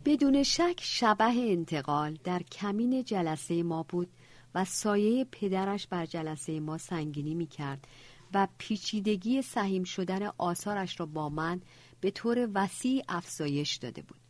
بدون 0.04 0.42
شک 0.42 0.80
شبه 0.80 1.24
انتقال 1.24 2.18
در 2.24 2.42
کمین 2.42 3.04
جلسه 3.04 3.62
ما 3.62 3.82
بود 3.82 4.08
و 4.54 4.64
سایه 4.64 5.24
پدرش 5.24 5.86
بر 5.86 6.06
جلسه 6.06 6.60
ما 6.60 6.78
سنگینی 6.78 7.34
می 7.34 7.46
کرد 7.46 7.88
و 8.34 8.48
پیچیدگی 8.58 9.42
سهیم 9.42 9.84
شدن 9.84 10.30
آثارش 10.38 11.00
را 11.00 11.06
با 11.06 11.28
من 11.28 11.60
به 12.00 12.10
طور 12.10 12.48
وسیع 12.54 13.04
افزایش 13.08 13.76
داده 13.76 14.02
بود. 14.02 14.20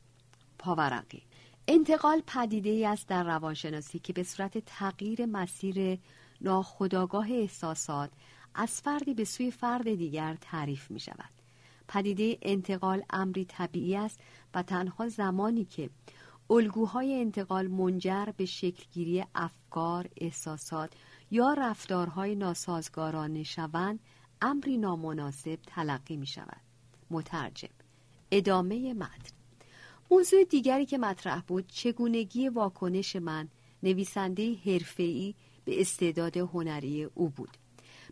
پاورقی. 0.59 1.23
انتقال 1.69 2.23
پدیده 2.27 2.71
ای 2.71 2.87
است 2.87 3.09
در 3.09 3.25
روانشناسی 3.25 3.99
که 3.99 4.13
به 4.13 4.23
صورت 4.23 4.59
تغییر 4.59 5.27
مسیر 5.27 5.99
ناخداگاه 6.41 7.31
احساسات 7.31 8.11
از 8.55 8.81
فردی 8.81 9.15
به 9.15 9.25
سوی 9.25 9.51
فرد 9.51 9.95
دیگر 9.95 10.37
تعریف 10.41 10.91
می 10.91 11.01
شود 11.01 11.44
پدیده 11.89 12.39
انتقال 12.43 13.03
امری 13.11 13.45
طبیعی 13.45 13.97
است 13.97 14.21
و 14.55 14.63
تنها 14.63 15.09
زمانی 15.09 15.65
که 15.65 15.91
الگوهای 16.51 17.21
انتقال 17.21 17.67
منجر 17.67 18.29
به 18.37 18.45
شکلگیری 18.45 19.25
افکار، 19.35 20.09
احساسات 20.17 20.93
یا 21.31 21.53
رفتارهای 21.53 22.35
ناسازگارانه 22.35 23.43
شوند 23.43 24.01
امری 24.43 24.79
نامناسب 24.79 25.59
تلقی 25.67 26.17
می 26.17 26.27
شود. 26.27 26.61
مترجم 27.11 27.69
ادامه 28.31 28.95
متن 28.95 29.35
موضوع 30.11 30.45
دیگری 30.45 30.87
که 30.87 30.99
مطرح 30.99 31.41
بود 31.41 31.67
چگونگی 31.67 32.49
واکنش 32.49 33.17
من 33.17 33.49
نویسنده 33.83 34.55
حرفه‌ای 34.55 35.35
به 35.65 35.81
استعداد 35.81 36.37
هنری 36.37 37.05
او 37.05 37.29
بود 37.29 37.57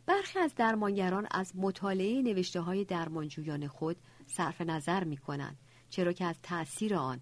برخی 0.07 0.39
از 0.39 0.55
درمانگران 0.55 1.27
از 1.31 1.53
مطالعه 1.57 2.23
نوشته 2.23 2.61
های 2.61 2.85
درمانجویان 2.85 3.69
خود 3.69 3.97
صرف 4.27 4.61
نظر 4.61 5.05
می 5.05 5.17
کنند 5.17 5.59
چرا 5.91 6.13
که 6.13 6.25
از 6.25 6.37
تأثیر 6.43 6.95
آن 6.95 7.21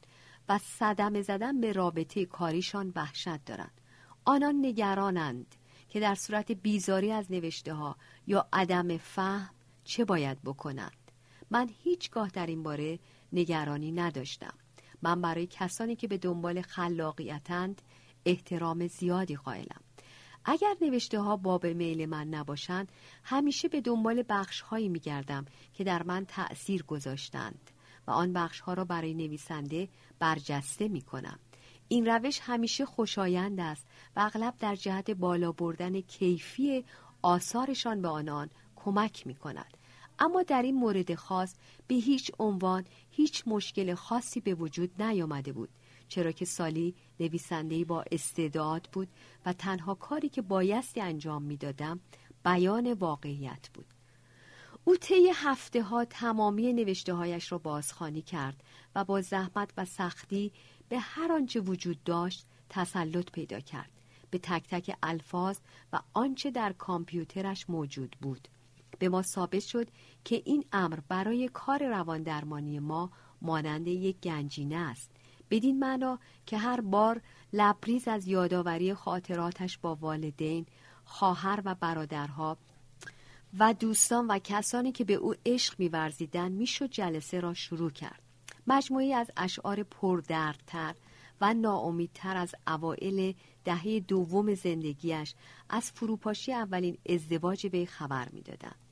و 0.49 0.59
صدمه 0.59 1.23
زدن 1.23 1.61
به 1.61 1.73
رابطه 1.73 2.25
کاریشان 2.25 2.93
وحشت 2.97 3.45
دارند. 3.45 3.81
آنان 4.25 4.66
نگرانند 4.66 5.55
که 5.88 6.01
در 6.01 6.14
صورت 6.14 6.53
بیزاری 6.53 7.12
از 7.12 7.33
نوشته 7.33 7.75
ها 7.75 7.97
یا 8.27 8.49
عدم 8.53 8.97
فهم 8.97 9.55
چه 9.85 10.05
باید 10.05 10.43
بکنند. 10.43 11.11
من 11.51 11.71
هیچگاه 11.83 12.29
در 12.29 12.47
این 12.47 12.62
باره 12.62 12.99
نگرانی 13.33 13.93
نداشتم. 13.93 14.55
من 15.03 15.21
برای 15.21 15.47
کسانی 15.47 15.97
که 15.97 16.09
به 16.09 16.19
دنبال 16.19 16.62
خلاقیتند 16.62 17.83
احترام 18.25 18.87
زیادی 18.87 19.37
قائلم. 19.37 19.81
اگر 20.44 20.74
نوشته 20.81 21.20
ها 21.20 21.37
باب 21.37 21.66
میل 21.66 22.07
من 22.07 22.29
نباشند 22.29 22.92
همیشه 23.24 23.68
به 23.68 23.81
دنبال 23.81 24.24
بخش 24.29 24.61
هایی 24.61 24.88
می 24.88 25.00
گردم 25.00 25.44
که 25.74 25.85
در 25.85 26.03
من 26.03 26.24
تأثیر 26.24 26.83
گذاشتند 26.83 27.70
و 28.07 28.11
آن 28.11 28.33
بخش 28.33 28.61
ها 28.61 28.74
را 28.74 28.85
برای 28.85 29.14
نویسنده 29.14 29.88
برجسته 30.18 30.88
می 30.88 31.03
کنم 31.03 31.38
این 31.88 32.07
روش 32.07 32.40
همیشه 32.42 32.85
خوشایند 32.85 33.61
است 33.61 33.87
و 34.16 34.20
اغلب 34.20 34.55
در 34.59 34.74
جهت 34.74 35.11
بالا 35.11 35.53
بردن 35.53 36.00
کیفی 36.00 36.85
آثارشان 37.22 38.03
به 38.03 38.09
آنان 38.09 38.50
کمک 38.76 39.26
می 39.26 39.35
کند 39.35 39.76
اما 40.18 40.42
در 40.42 40.62
این 40.62 40.74
مورد 40.74 41.14
خاص 41.14 41.55
به 41.87 41.94
هیچ 41.94 42.31
عنوان 42.38 42.85
هیچ 43.11 43.42
مشکل 43.46 43.94
خاصی 43.94 44.40
به 44.40 44.55
وجود 44.55 45.03
نیامده 45.03 45.53
بود. 45.53 45.68
چرا 46.11 46.33
که 46.33 46.44
سالی 46.44 46.94
نویسندهای 47.20 47.85
با 47.85 48.05
استعداد 48.12 48.88
بود 48.92 49.09
و 49.46 49.53
تنها 49.53 49.94
کاری 49.94 50.29
که 50.29 50.42
بایستی 50.42 51.01
انجام 51.01 51.42
می‌دادم 51.42 52.01
بیان 52.44 52.92
واقعیت 52.92 53.68
بود. 53.75 53.87
او 54.85 54.96
طی 54.96 55.31
هفته 55.35 55.83
ها 55.83 56.05
تمامی 56.05 56.73
نوشته 56.73 57.14
هایش 57.14 57.53
را 57.53 57.59
بازخوانی 57.59 58.23
کرد 58.23 58.62
و 58.94 59.05
با 59.05 59.20
زحمت 59.20 59.70
و 59.77 59.85
سختی 59.85 60.53
به 60.88 60.99
هر 60.99 61.33
آنچه 61.33 61.61
وجود 61.61 62.05
داشت 62.05 62.46
تسلط 62.68 63.31
پیدا 63.31 63.61
کرد. 63.61 63.90
به 64.31 64.38
تک 64.38 64.68
تک 64.68 64.96
الفاظ 65.03 65.59
و 65.92 66.01
آنچه 66.14 66.51
در 66.51 66.73
کامپیوترش 66.73 67.70
موجود 67.70 68.16
بود. 68.20 68.49
به 68.99 69.09
ما 69.09 69.23
ثابت 69.23 69.61
شد 69.61 69.88
که 70.25 70.42
این 70.44 70.64
امر 70.73 70.99
برای 71.09 71.49
کار 71.49 71.88
روان 71.88 72.23
درمانی 72.23 72.79
ما 72.79 73.11
مانند 73.42 73.88
یک 73.88 74.20
گنجینه 74.20 74.77
است. 74.77 75.11
بدین 75.51 75.79
معنا 75.79 76.19
که 76.47 76.59
هر 76.59 76.81
بار 76.81 77.21
لبریز 77.53 78.09
از 78.09 78.27
یادآوری 78.27 78.95
خاطراتش 78.95 79.79
با 79.79 79.95
والدین 79.95 80.67
خواهر 81.05 81.63
و 81.65 81.75
برادرها 81.75 82.59
و 83.59 83.75
دوستان 83.75 84.27
و 84.27 84.39
کسانی 84.39 84.93
که 84.93 85.05
به 85.05 85.15
او 85.15 85.35
عشق 85.47 85.75
میورزیدند 85.79 86.53
می‌شد 86.53 86.91
جلسه 86.91 87.41
را 87.41 87.55
شروع 87.55 87.91
کرد. 87.91 88.23
مجموعی 88.67 89.15
از 89.15 89.31
اشعار 89.37 89.83
پردردتر 89.83 90.95
و 91.41 91.55
ناامیدتر 91.55 92.37
از 92.37 92.55
اوائل 92.67 93.33
دهه 93.65 94.01
دوم 94.01 94.55
زندگیش 94.55 95.35
از 95.69 95.91
فروپاشی 95.91 96.53
اولین 96.53 96.99
ازدواج 97.09 97.67
به 97.67 97.87
خبر 97.87 98.29
می‌دادند. 98.29 98.89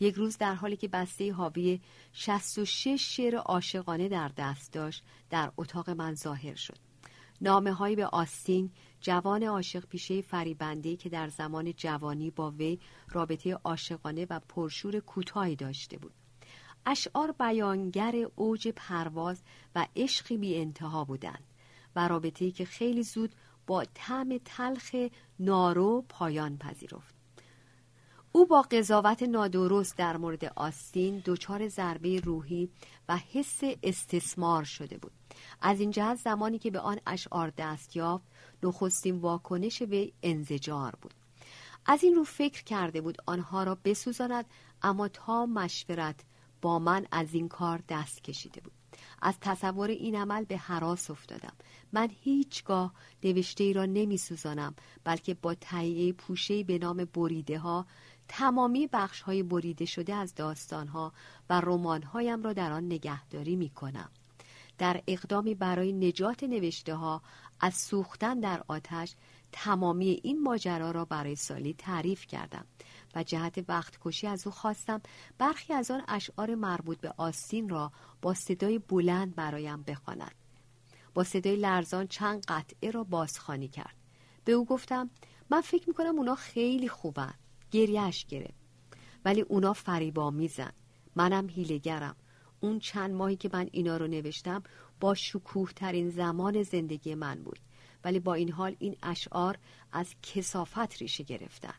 یک 0.00 0.14
روز 0.14 0.38
در 0.38 0.54
حالی 0.54 0.76
که 0.76 0.88
بسته 0.88 1.32
حاوی 1.32 1.80
66 2.12 3.16
شعر 3.16 3.36
عاشقانه 3.36 4.08
در 4.08 4.30
دست 4.36 4.72
داشت 4.72 5.04
در 5.30 5.52
اتاق 5.56 5.90
من 5.90 6.14
ظاهر 6.14 6.54
شد. 6.54 6.78
نامه 7.40 7.72
هایی 7.72 7.96
به 7.96 8.06
آستین 8.06 8.70
جوان 9.00 9.42
عاشق 9.42 9.86
پیشه 9.86 10.20
فریبنده 10.20 10.96
که 10.96 11.08
در 11.08 11.28
زمان 11.28 11.72
جوانی 11.72 12.30
با 12.30 12.50
وی 12.50 12.78
رابطه 13.08 13.54
عاشقانه 13.54 14.26
و 14.30 14.40
پرشور 14.48 15.00
کوتاهی 15.00 15.56
داشته 15.56 15.98
بود. 15.98 16.12
اشعار 16.86 17.32
بیانگر 17.32 18.14
اوج 18.36 18.68
پرواز 18.68 19.42
و 19.74 19.86
عشقی 19.96 20.36
بی 20.36 20.56
انتها 20.56 21.04
بودند 21.04 21.44
و 21.96 22.08
رابطه‌ای 22.08 22.50
که 22.50 22.64
خیلی 22.64 23.02
زود 23.02 23.34
با 23.66 23.84
طعم 23.94 24.38
تلخ 24.44 24.94
نارو 25.38 26.04
پایان 26.08 26.58
پذیرفت. 26.58 27.21
او 28.34 28.46
با 28.46 28.62
قضاوت 28.62 29.22
نادرست 29.22 29.96
در 29.96 30.16
مورد 30.16 30.44
آستین 30.44 31.22
دچار 31.24 31.68
ضربه 31.68 32.20
روحی 32.20 32.68
و 33.08 33.16
حس 33.16 33.60
استثمار 33.82 34.64
شده 34.64 34.98
بود. 34.98 35.12
از 35.60 35.80
این 35.80 35.90
جهت 35.90 36.16
زمانی 36.16 36.58
که 36.58 36.70
به 36.70 36.80
آن 36.80 37.00
اشعار 37.06 37.52
دست 37.58 37.96
یافت 37.96 38.24
نخستین 38.62 39.16
واکنش 39.16 39.82
وی 39.82 40.12
انزجار 40.22 40.94
بود. 41.02 41.14
از 41.86 42.04
این 42.04 42.14
رو 42.14 42.24
فکر 42.24 42.64
کرده 42.64 43.00
بود 43.00 43.18
آنها 43.26 43.62
را 43.62 43.78
بسوزاند 43.84 44.44
اما 44.82 45.08
تا 45.08 45.46
مشورت 45.46 46.20
با 46.62 46.78
من 46.78 47.06
از 47.12 47.34
این 47.34 47.48
کار 47.48 47.82
دست 47.88 48.24
کشیده 48.24 48.60
بود. 48.60 48.72
از 49.22 49.34
تصور 49.40 49.88
این 49.88 50.14
عمل 50.14 50.44
به 50.44 50.56
حراس 50.56 51.10
افتادم. 51.10 51.52
من 51.92 52.08
هیچگاه 52.20 52.94
نوشته 53.24 53.64
ای 53.64 53.72
را 53.72 53.86
نمی 53.86 54.16
سوزانم 54.16 54.74
بلکه 55.04 55.34
با 55.34 55.54
تهیه 55.54 56.12
پوشه 56.12 56.64
به 56.64 56.78
نام 56.78 57.04
بریده 57.04 57.58
ها 57.58 57.86
تمامی 58.34 58.86
بخش 58.92 59.20
های 59.20 59.42
بریده 59.42 59.84
شده 59.84 60.14
از 60.14 60.34
داستان 60.34 60.88
ها 60.88 61.12
و 61.50 61.60
رمان 61.60 62.02
هایم 62.02 62.42
را 62.42 62.52
در 62.52 62.72
آن 62.72 62.86
نگهداری 62.86 63.56
می 63.56 63.70
کنم. 63.70 64.10
در 64.78 65.02
اقدامی 65.06 65.54
برای 65.54 65.92
نجات 65.92 66.44
نوشته 66.44 66.94
ها 66.94 67.22
از 67.60 67.74
سوختن 67.74 68.40
در 68.40 68.62
آتش 68.68 69.14
تمامی 69.52 70.20
این 70.22 70.42
ماجرا 70.42 70.90
را 70.90 71.04
برای 71.04 71.36
سالی 71.36 71.74
تعریف 71.78 72.26
کردم 72.26 72.64
و 73.14 73.22
جهت 73.22 73.64
وقت 73.68 73.98
کشی 74.00 74.26
از 74.26 74.46
او 74.46 74.52
خواستم 74.52 75.00
برخی 75.38 75.72
از 75.72 75.90
آن 75.90 76.02
اشعار 76.08 76.54
مربوط 76.54 77.00
به 77.00 77.14
آستین 77.16 77.68
را 77.68 77.92
با 78.22 78.34
صدای 78.34 78.78
بلند 78.78 79.34
برایم 79.34 79.82
بخواند. 79.82 80.34
با 81.14 81.24
صدای 81.24 81.56
لرزان 81.56 82.06
چند 82.06 82.44
قطعه 82.48 82.90
را 82.90 83.04
بازخوانی 83.04 83.68
کرد. 83.68 83.94
به 84.44 84.52
او 84.52 84.64
گفتم 84.64 85.10
من 85.50 85.60
فکر 85.60 85.88
می‌کنم 85.88 86.16
اونا 86.16 86.34
خیلی 86.34 86.88
خوبن. 86.88 87.34
گریهش 87.72 88.24
گرفت. 88.24 88.62
ولی 89.24 89.40
اونا 89.40 89.72
فریبا 89.72 90.30
میزن. 90.30 90.72
منم 91.16 91.48
هیلگرم. 91.48 92.16
اون 92.60 92.78
چند 92.78 93.10
ماهی 93.10 93.36
که 93.36 93.50
من 93.52 93.68
اینا 93.72 93.96
رو 93.96 94.06
نوشتم 94.06 94.62
با 95.00 95.14
شکوه 95.14 95.72
ترین 95.72 96.10
زمان 96.10 96.62
زندگی 96.62 97.14
من 97.14 97.42
بود. 97.42 97.58
ولی 98.04 98.20
با 98.20 98.34
این 98.34 98.52
حال 98.52 98.76
این 98.78 98.96
اشعار 99.02 99.58
از 99.92 100.14
کسافت 100.22 100.96
ریشه 101.02 101.24
گرفتن. 101.24 101.74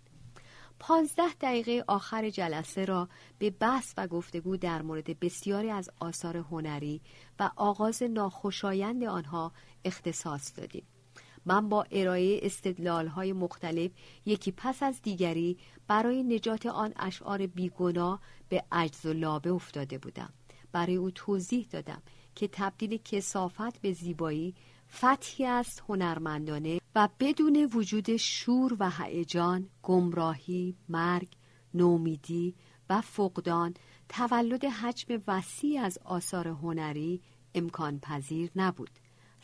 پانزده 0.80 1.34
دقیقه 1.42 1.84
آخر 1.88 2.30
جلسه 2.30 2.86
را 2.86 3.10
به 3.40 3.50
بحث 3.50 3.94
و 3.98 4.08
گفتگو 4.08 4.58
در 4.58 4.82
مورد 4.82 5.20
بسیاری 5.20 5.70
از 5.70 5.90
آثار 6.00 6.38
هنری 6.38 7.02
و 7.40 7.52
آغاز 7.56 8.04
ناخوشایند 8.04 9.04
آنها 9.04 9.52
اختصاص 9.86 10.58
دادیم. 10.58 10.88
من 11.46 11.70
با 11.70 11.86
ارائه 11.92 12.40
استدلال 12.44 13.08
های 13.08 13.34
مختلف 13.34 13.92
یکی 14.26 14.54
پس 14.58 14.84
از 14.84 15.02
دیگری 15.02 15.58
برای 15.88 16.24
نجات 16.24 16.66
آن 16.66 16.94
اشعار 16.96 17.48
بیگنا 17.48 18.20
به 18.50 18.64
عجز 18.72 19.06
و 19.06 19.14
لابه 19.14 19.52
افتاده 19.52 19.98
بودم. 19.98 20.34
برای 20.72 20.96
او 20.96 21.12
توضیح 21.12 21.68
دادم 21.72 22.02
که 22.36 22.50
تبدیل 22.52 22.98
کسافت 22.98 23.82
به 23.82 23.94
زیبایی 23.94 24.56
فتحی 24.92 25.46
است 25.46 25.84
هنرمندانه 25.90 26.82
و 26.96 27.10
بدون 27.20 27.70
وجود 27.74 28.18
شور 28.18 28.78
و 28.80 28.92
هیجان، 28.92 29.70
گمراهی، 29.84 30.76
مرگ، 30.90 31.28
نومیدی 31.74 32.56
و 32.90 33.02
فقدان 33.02 33.74
تولد 34.10 34.66
حجم 34.66 35.22
وسیع 35.28 35.82
از 35.82 35.98
آثار 36.06 36.48
هنری 36.48 37.22
امکان 37.56 38.00
پذیر 38.00 38.52
نبود. 38.56 38.90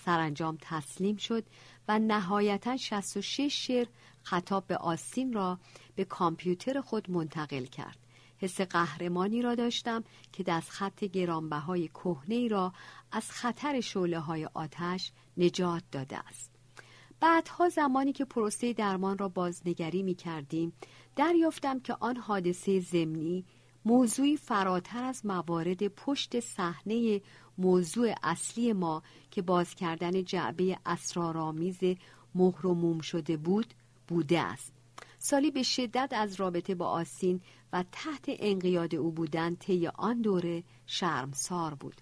سرانجام 0.10 0.58
تسلیم 0.62 1.17
شد 1.17 1.43
و 1.88 2.00
نهایتا 2.00 2.78
66 2.78 3.67
شعر 3.67 3.88
خطاب 4.24 4.67
به 4.67 4.78
آستین 4.78 5.34
را 5.34 5.60
به 5.95 6.06
کامپیوتر 6.06 6.82
خود 6.82 7.12
منتقل 7.12 7.65
کرد. 7.65 7.98
حس 8.38 8.62
قهرمانی 8.62 9.41
را 9.41 9.56
داشتم 9.56 10.04
که 10.34 10.43
دست 10.43 10.69
خط 10.69 11.04
گرانبهای 11.04 11.88
کهنه 11.88 12.48
را 12.48 12.74
از 13.12 13.32
خطر 13.32 13.82
شعله 13.82 14.19
های 14.19 14.45
آتش 14.54 15.12
نجات 15.38 15.84
داده 15.91 16.17
است. 16.17 16.52
بعدها 17.19 17.69
زمانی 17.69 18.13
که 18.13 18.26
پروسه 18.26 18.74
درمان 18.74 19.17
را 19.17 19.30
بازنگری 19.30 20.04
می 20.04 20.15
کردیم 20.15 20.74
دریافتم 21.15 21.80
که 21.80 21.95
آن 22.00 22.17
حادثه 22.17 22.80
زمینی 22.80 23.45
موضوعی 23.86 24.38
فراتر 24.38 25.04
از 25.04 25.26
موارد 25.26 25.88
پشت 25.88 26.39
صحنه 26.39 27.22
موضوع 27.60 28.13
اصلی 28.24 28.74
ما 28.74 29.04
که 29.32 29.41
باز 29.41 29.76
کردن 29.76 30.24
جعبه 30.24 30.80
اسرارآمیز 30.86 31.80
مهر 32.36 32.67
و 32.67 32.74
موم 32.74 33.00
شده 33.00 33.38
بود 33.38 33.74
بوده 34.08 34.39
است. 34.39 34.74
سالی 35.17 35.52
به 35.52 35.63
شدت 35.63 36.10
از 36.12 36.36
رابطه 36.36 36.76
با 36.76 36.88
آسین 36.88 37.41
و 37.74 37.84
تحت 37.91 38.26
انقیاد 38.28 38.95
او 38.95 39.12
بودن 39.12 39.56
طی 39.56 39.88
آن 39.88 40.22
دوره 40.22 40.63
شرمسار 40.86 41.74
بود. 41.74 41.95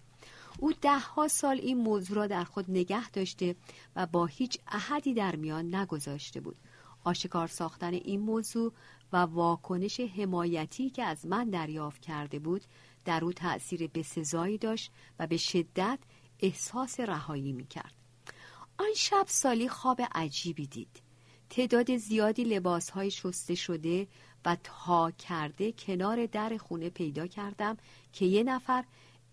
او 0.60 0.74
دهها 0.74 1.28
سال 1.28 1.58
این 1.58 1.78
موضوع 1.78 2.18
را 2.18 2.28
در 2.28 2.44
خود 2.44 2.72
نگه 2.72 3.10
داشته 3.10 3.56
و 3.96 4.06
با 4.06 4.26
هیچ 4.26 4.58
احدی 4.68 5.14
در 5.14 5.36
میان 5.36 5.76
نگذاشته 5.76 6.40
بود. 6.40 6.56
آشکار 7.04 7.48
ساختن 7.48 7.94
این 7.94 8.20
موضوع 8.20 8.74
و 9.14 9.18
واکنش 9.18 10.00
حمایتی 10.00 10.90
که 10.90 11.04
از 11.04 11.26
من 11.26 11.50
دریافت 11.50 12.02
کرده 12.02 12.40
بود 12.40 12.62
در 13.08 13.26
او 13.26 13.34
تأثیر 13.34 13.88
بسزایی 13.88 14.58
داشت 14.58 14.92
و 15.20 15.28
به 15.28 15.38
شدت 15.38 16.00
احساس 16.40 17.00
رهایی 17.00 17.52
می 17.54 17.68
کرد. 17.68 17.94
آن 18.78 18.94
شب 18.96 19.26
سالی 19.28 19.70
خواب 19.70 20.02
عجیبی 20.16 20.68
دید. 20.68 21.02
تعداد 21.50 21.98
زیادی 21.98 22.44
لباس 22.44 22.90
های 22.90 23.12
شسته 23.12 23.56
شده 23.56 24.08
و 24.46 24.58
تا 24.64 25.12
کرده 25.12 25.72
کنار 25.72 26.26
در 26.26 26.58
خونه 26.58 26.90
پیدا 26.90 27.28
کردم 27.28 27.78
که 28.14 28.26
یه 28.26 28.44
نفر 28.44 28.84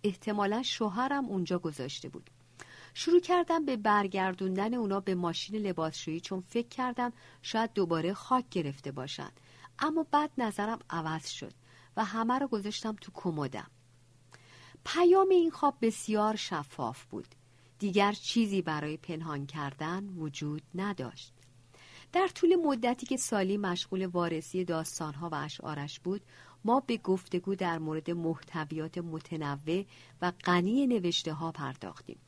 احتمالا 0.04 0.62
شوهرم 0.62 1.24
اونجا 1.24 1.58
گذاشته 1.58 2.08
بود. 2.08 2.30
شروع 2.94 3.20
کردم 3.20 3.64
به 3.64 3.76
برگردوندن 3.76 4.74
اونا 4.74 5.00
به 5.00 5.14
ماشین 5.14 5.56
لباسشویی 5.56 6.20
چون 6.20 6.40
فکر 6.40 6.68
کردم 6.68 7.12
شاید 7.42 7.72
دوباره 7.72 8.14
خاک 8.14 8.44
گرفته 8.50 8.92
باشند 8.92 9.40
اما 9.78 10.06
بعد 10.10 10.30
نظرم 10.38 10.78
عوض 10.90 11.28
شد 11.28 11.52
و 11.96 12.04
همه 12.04 12.38
رو 12.38 12.48
گذاشتم 12.48 12.96
تو 13.00 13.12
کمدم. 13.14 13.70
پیام 14.85 15.28
این 15.28 15.50
خواب 15.50 15.74
بسیار 15.83 16.37
شفاف 16.37 17.04
بود. 17.04 17.35
دیگر 17.78 18.12
چیزی 18.12 18.62
برای 18.62 18.96
پنهان 18.96 19.46
کردن 19.46 20.09
وجود 20.09 20.62
نداشت. 20.74 21.33
در 22.12 22.28
طول 22.28 22.57
مدتی 22.57 23.07
که 23.07 23.16
سالی 23.16 23.57
مشغول 23.57 24.07
وارسی 24.07 24.64
داستانها 24.64 25.28
و 25.28 25.35
اشعارش 25.35 26.00
بود 26.00 26.20
ما 26.64 26.80
به 26.80 26.96
گفتگو 26.96 27.54
در 27.54 27.78
مورد 27.78 28.11
محتویات 28.11 28.98
متنوع 28.98 29.85
و 30.22 30.33
غنی 30.44 30.87
نوشته 30.87 31.33
ها 31.33 31.52
پرداختیم. 31.52 32.18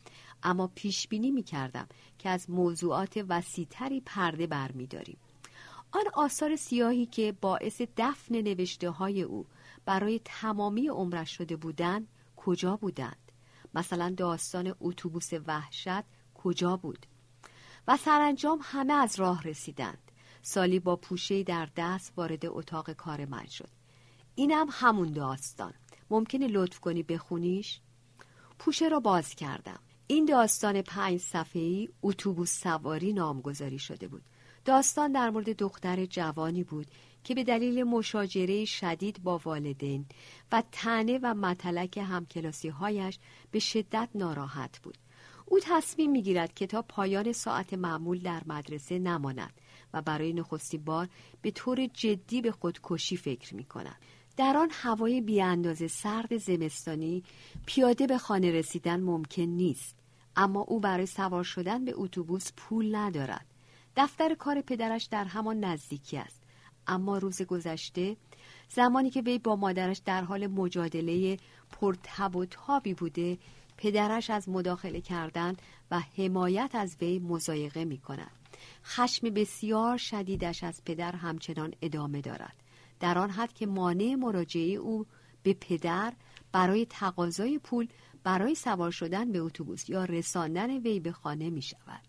اما 0.42 0.70
پیش 0.74 1.08
بینی 1.08 1.30
می 1.30 1.42
کردم 1.42 1.86
که 2.18 2.28
از 2.28 2.50
موضوعات 2.50 3.24
وسیعتری 3.28 4.00
پرده 4.00 4.46
برمیداریم. 4.46 5.18
آن 5.92 6.04
آثار 6.14 6.56
سیاهی 6.56 7.06
که 7.06 7.32
باعث 7.40 7.82
دفن 7.96 8.34
نوشته 8.34 8.90
های 8.90 9.22
او 9.22 9.46
برای 9.86 10.20
تمامی 10.24 10.88
عمرش 10.88 11.36
شده 11.36 11.56
بودند 11.56 12.08
کجا 12.36 12.76
بودند؟ 12.76 13.32
مثلا 13.74 14.14
داستان 14.16 14.74
اتوبوس 14.80 15.32
وحشت 15.46 16.04
کجا 16.34 16.76
بود؟ 16.76 17.06
و 17.88 17.96
سرانجام 17.96 18.58
همه 18.62 18.92
از 18.92 19.20
راه 19.20 19.42
رسیدند. 19.42 20.12
سالی 20.42 20.78
با 20.78 20.96
پوشه 20.96 21.42
در 21.42 21.68
دست 21.76 22.12
وارد 22.16 22.46
اتاق 22.46 22.92
کار 22.92 23.24
من 23.24 23.46
شد. 23.46 23.70
اینم 24.34 24.66
همون 24.70 25.12
داستان. 25.12 25.74
ممکنه 26.10 26.46
لطف 26.46 26.80
کنی 26.80 27.02
بخونیش؟ 27.02 27.80
پوشه 28.58 28.88
را 28.88 29.00
باز 29.00 29.34
کردم. 29.34 29.80
این 30.08 30.24
داستان 30.24 30.82
پنج 30.82 31.20
صفحه‌ای 31.20 31.88
اتوبوس 32.02 32.60
سواری 32.60 33.12
نامگذاری 33.12 33.78
شده 33.78 34.08
بود. 34.08 34.22
داستان 34.64 35.12
در 35.12 35.30
مورد 35.30 35.56
دختر 35.56 36.06
جوانی 36.06 36.64
بود 36.64 36.86
که 37.24 37.34
به 37.34 37.44
دلیل 37.44 37.82
مشاجره 37.82 38.64
شدید 38.64 39.22
با 39.22 39.40
والدین 39.44 40.06
و 40.52 40.62
تنه 40.72 41.18
و 41.22 41.34
متلک 41.34 41.98
همکلاسی 41.98 42.68
هایش 42.68 43.18
به 43.50 43.58
شدت 43.58 44.08
ناراحت 44.14 44.78
بود. 44.78 44.98
او 45.46 45.58
تصمیم 45.62 46.10
می‌گیرد 46.10 46.54
که 46.54 46.66
تا 46.66 46.82
پایان 46.82 47.32
ساعت 47.32 47.74
معمول 47.74 48.18
در 48.18 48.42
مدرسه 48.46 48.98
نماند 48.98 49.52
و 49.94 50.02
برای 50.02 50.32
نخستی 50.32 50.78
بار 50.78 51.08
به 51.42 51.50
طور 51.50 51.86
جدی 51.86 52.40
به 52.40 52.50
خودکشی 52.50 53.16
فکر 53.16 53.54
می 53.54 53.64
کند. 53.64 53.96
در 54.36 54.56
آن 54.56 54.68
هوای 54.72 55.20
بیاندازه 55.20 55.88
سرد 55.88 56.36
زمستانی 56.36 57.22
پیاده 57.66 58.06
به 58.06 58.18
خانه 58.18 58.50
رسیدن 58.50 59.00
ممکن 59.00 59.42
نیست. 59.42 59.95
اما 60.36 60.60
او 60.60 60.80
برای 60.80 61.06
سوار 61.06 61.44
شدن 61.44 61.84
به 61.84 61.92
اتوبوس 61.96 62.52
پول 62.56 62.94
ندارد 62.94 63.46
دفتر 63.96 64.34
کار 64.34 64.60
پدرش 64.60 65.04
در 65.04 65.24
همان 65.24 65.64
نزدیکی 65.64 66.18
است 66.18 66.42
اما 66.86 67.18
روز 67.18 67.42
گذشته 67.42 68.16
زمانی 68.68 69.10
که 69.10 69.20
وی 69.20 69.38
با 69.38 69.56
مادرش 69.56 69.98
در 69.98 70.24
حال 70.24 70.46
مجادله 70.46 71.36
پرتب 71.72 72.36
و 72.36 72.44
تابی 72.44 72.94
بوده 72.94 73.38
پدرش 73.76 74.30
از 74.30 74.48
مداخله 74.48 75.00
کردن 75.00 75.56
و 75.90 76.00
حمایت 76.00 76.70
از 76.74 76.96
وی 77.00 77.18
مزایقه 77.18 77.84
می 77.84 77.98
کند. 77.98 78.30
خشم 78.84 79.30
بسیار 79.30 79.96
شدیدش 79.96 80.64
از 80.64 80.82
پدر 80.84 81.12
همچنان 81.12 81.74
ادامه 81.82 82.20
دارد. 82.20 82.56
در 83.00 83.18
آن 83.18 83.30
حد 83.30 83.52
که 83.52 83.66
مانع 83.66 84.14
مراجعه 84.14 84.74
او 84.74 85.06
به 85.42 85.54
پدر 85.54 86.12
برای 86.52 86.86
تقاضای 86.86 87.58
پول 87.58 87.88
برای 88.26 88.54
سوار 88.54 88.90
شدن 88.90 89.32
به 89.32 89.38
اتوبوس 89.38 89.88
یا 89.88 90.04
رساندن 90.04 90.70
وی 90.70 91.00
به 91.00 91.12
خانه 91.12 91.50
می 91.50 91.62
شود. 91.62 92.00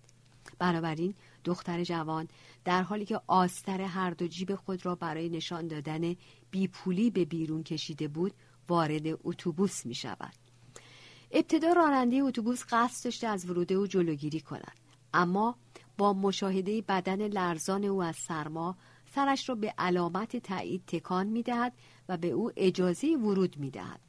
بنابراین 0.60 1.14
دختر 1.44 1.84
جوان 1.84 2.28
در 2.66 2.82
حالی 2.82 3.06
که 3.06 3.22
آستر 3.28 3.82
هر 3.82 4.10
دو 4.10 4.28
جیب 4.28 4.56
خود 4.56 4.86
را 4.86 4.96
برای 4.96 5.30
نشان 5.30 5.68
دادن 5.68 6.16
بیپولی 6.52 7.10
به 7.10 7.26
بیرون 7.26 7.64
کشیده 7.64 8.08
بود 8.08 8.34
وارد 8.70 9.02
اتوبوس 9.24 9.86
می 9.86 9.96
شود. 9.96 10.34
ابتدا 11.32 11.74
راننده 11.74 12.16
اتوبوس 12.16 12.64
قصد 12.70 13.06
داشته 13.06 13.28
از 13.28 13.50
ورود 13.50 13.74
او 13.74 13.88
جلوگیری 13.88 14.40
کند 14.40 14.78
اما 15.14 15.56
با 15.98 16.14
مشاهده 16.14 16.82
بدن 16.82 17.28
لرزان 17.28 17.84
او 17.84 18.04
از 18.04 18.16
سرما 18.16 18.78
سرش 19.16 19.50
را 19.50 19.56
به 19.56 19.74
علامت 19.78 20.38
تایید 20.38 20.84
تکان 20.88 21.28
می 21.28 21.44
دهد 21.44 21.74
و 22.10 22.18
به 22.18 22.28
او 22.28 22.52
اجازه 22.56 23.08
ورود 23.08 23.58
می 23.58 23.72
دهد. 23.72 24.07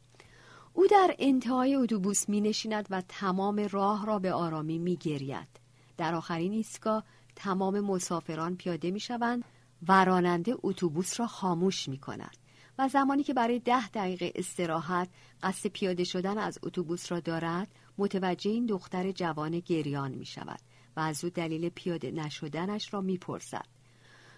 او 0.79 0.87
در 0.87 1.15
انتهای 1.19 1.75
اتوبوس 1.75 2.29
می 2.29 2.41
نشیند 2.41 2.87
و 2.91 3.03
تمام 3.09 3.69
راه 3.71 4.07
را 4.07 4.19
به 4.19 4.33
آرامی 4.33 4.79
می 4.79 4.97
گرید. 4.97 5.61
در 5.97 6.15
آخرین 6.15 6.53
ایستگاه 6.53 7.05
تمام 7.37 7.81
مسافران 7.81 8.57
پیاده 8.57 8.91
می 8.91 9.01
شوند 9.01 9.45
و 9.89 10.05
راننده 10.05 10.57
اتوبوس 10.63 11.21
را 11.21 11.27
خاموش 11.27 11.89
می 11.89 11.99
کند 11.99 12.37
و 12.79 12.89
زمانی 12.89 13.23
که 13.23 13.35
برای 13.35 13.59
ده 13.59 13.89
دقیقه 13.89 14.33
استراحت 14.35 15.09
قصد 15.43 15.69
پیاده 15.69 16.05
شدن 16.05 16.39
از 16.39 16.59
اتوبوس 16.63 17.13
را 17.13 17.21
دارد 17.21 17.69
متوجه 17.99 18.51
این 18.51 18.67
دختر 18.67 19.13
جوان 19.13 19.59
گریان 19.59 20.11
می 20.11 20.27
شود 20.27 20.61
و 20.97 21.01
از 21.01 21.25
او 21.25 21.31
دلیل 21.31 21.69
پیاده 21.69 22.11
نشدنش 22.11 22.95
را 22.95 23.01
می 23.01 23.19
پرسد. 23.19 23.67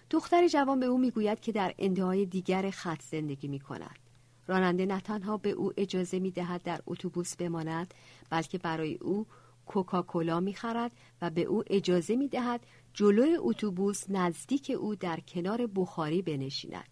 دختر 0.09 0.47
جوان 0.47 0.79
به 0.79 0.85
او 0.85 0.97
می 0.97 1.11
گوید 1.11 1.39
که 1.39 1.51
در 1.51 1.73
انتهای 1.79 2.25
دیگر 2.25 2.69
خط 2.69 3.01
زندگی 3.01 3.47
می 3.47 3.59
کند. 3.59 4.00
راننده 4.47 4.85
نه 4.85 5.01
تنها 5.01 5.37
به 5.37 5.49
او 5.49 5.73
اجازه 5.77 6.19
می 6.19 6.31
دهد 6.31 6.63
در 6.63 6.81
اتوبوس 6.87 7.35
بماند 7.35 7.93
بلکه 8.29 8.57
برای 8.57 8.95
او 8.95 9.25
کوکاکولا 9.65 10.39
می 10.39 10.53
خرد 10.53 10.91
و 11.21 11.29
به 11.29 11.41
او 11.41 11.63
اجازه 11.67 12.15
می 12.15 12.27
دهد 12.27 12.61
جلوی 12.93 13.35
اتوبوس 13.39 14.09
نزدیک 14.09 14.71
او 14.79 14.95
در 14.95 15.19
کنار 15.19 15.67
بخاری 15.67 16.21
بنشیند. 16.21 16.89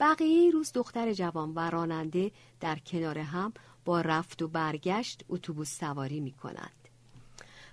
بقیه 0.00 0.50
روز 0.50 0.72
دختر 0.72 1.12
جوان 1.12 1.52
و 1.54 1.70
راننده 1.70 2.30
در 2.60 2.78
کنار 2.78 3.18
هم 3.18 3.52
با 3.84 4.00
رفت 4.00 4.42
و 4.42 4.48
برگشت 4.48 5.24
اتوبوس 5.28 5.78
سواری 5.78 6.20
می 6.20 6.32
کنند. 6.32 6.88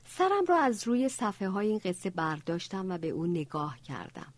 سرم 0.07 0.45
را 0.47 0.59
از 0.59 0.87
روی 0.87 1.09
صفحه 1.09 1.49
های 1.49 1.67
این 1.67 1.81
قصه 1.83 2.09
برداشتم 2.09 2.91
و 2.91 2.97
به 2.97 3.09
او 3.09 3.27
نگاه 3.27 3.79
کردم. 3.79 4.33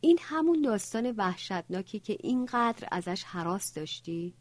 این 0.00 0.18
همون 0.22 0.62
داستان 0.62 1.14
وحشتناکی 1.16 2.00
که 2.00 2.16
اینقدر 2.20 2.88
ازش 2.92 3.24
حراس 3.24 3.74
داشتی؟ 3.74 4.34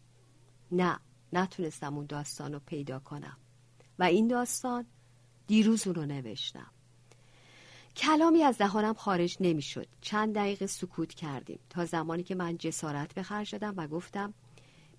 نه 0.71 0.99
نتونستم 1.33 1.95
اون 1.95 2.05
داستان 2.05 2.53
رو 2.53 2.59
پیدا 2.59 2.99
کنم 2.99 3.37
و 3.99 4.03
این 4.03 4.27
داستان 4.27 4.85
دیروز 5.47 5.87
اون 5.87 5.95
رو 5.95 6.05
نوشتم 6.05 6.71
کلامی 7.95 8.43
از 8.43 8.57
دهانم 8.57 8.93
خارج 8.93 9.37
نمی‌شد. 9.39 9.87
چند 10.01 10.35
دقیقه 10.35 10.67
سکوت 10.67 11.13
کردیم 11.13 11.59
تا 11.69 11.85
زمانی 11.85 12.23
که 12.23 12.35
من 12.35 12.57
جسارت 12.57 13.13
به 13.13 13.23
خرج 13.23 13.51
دادم 13.51 13.73
و 13.77 13.87
گفتم 13.87 14.33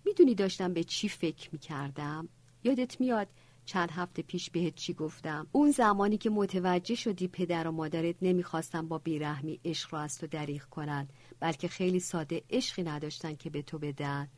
می‌دونی 0.05 0.35
داشتم 0.35 0.73
به 0.73 0.85
چی 0.85 1.09
فکر 1.09 1.49
می‌کردم؟ 1.53 2.29
یادت 2.65 3.01
میاد 3.01 3.29
چند 3.67 3.91
هفته 3.91 4.23
پیش 4.23 4.51
بهت 4.51 4.75
چی 4.75 4.93
گفتم؟ 4.95 5.47
اون 5.53 5.71
زمانی 5.71 6.19
که 6.19 6.31
متوجه 6.31 6.95
شدی 6.95 7.29
پدر 7.29 7.69
و 7.69 7.73
مادرت 7.73 8.17
نمی‌خواستن 8.23 8.89
با 8.89 8.99
بیرحمی 8.99 9.61
عشق 9.65 9.95
را 9.95 10.01
از 10.01 10.19
تو 10.19 10.27
دریغ 10.27 10.63
کنن 10.63 11.09
بلکه 11.41 11.69
خیلی 11.69 12.01
ساده 12.01 12.43
عشقی 12.51 12.83
نداشتن 12.83 13.35
که 13.35 13.51
به 13.51 13.63
تو 13.63 13.79
بدن. 13.79 14.29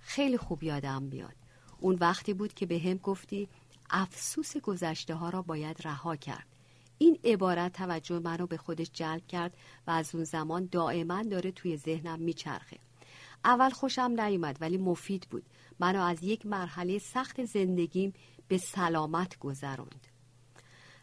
خیلی 0.00 0.36
خوب 0.36 0.62
یادم 0.62 1.02
میاد. 1.02 1.34
اون 1.80 1.98
وقتی 2.00 2.34
بود 2.34 2.54
که 2.54 2.66
به 2.66 2.78
هم 2.78 2.94
گفتی 2.94 3.48
افسوس 3.90 4.56
گذشته 4.56 5.14
ها 5.14 5.28
را 5.28 5.42
باید 5.42 5.76
رها 5.84 6.16
کرد. 6.16 6.46
این 6.98 7.18
عبارت 7.24 7.72
توجه 7.72 8.18
منو 8.18 8.46
به 8.46 8.56
خودش 8.56 8.90
جلب 8.92 9.26
کرد 9.26 9.56
و 9.86 9.90
از 9.90 10.14
اون 10.14 10.24
زمان 10.24 10.68
دائما 10.72 11.22
داره 11.22 11.52
توی 11.52 11.76
ذهنم 11.76 12.18
میچرخه. 12.20 12.78
اول 13.44 13.70
خوشم 13.70 14.20
نیومد 14.20 14.58
ولی 14.60 14.76
مفید 14.76 15.26
بود. 15.30 15.44
منو 15.78 16.02
از 16.02 16.22
یک 16.22 16.46
مرحله 16.46 16.98
سخت 16.98 17.44
زندگیم 17.44 18.12
به 18.48 18.58
سلامت 18.58 19.38
گذروند 19.38 20.06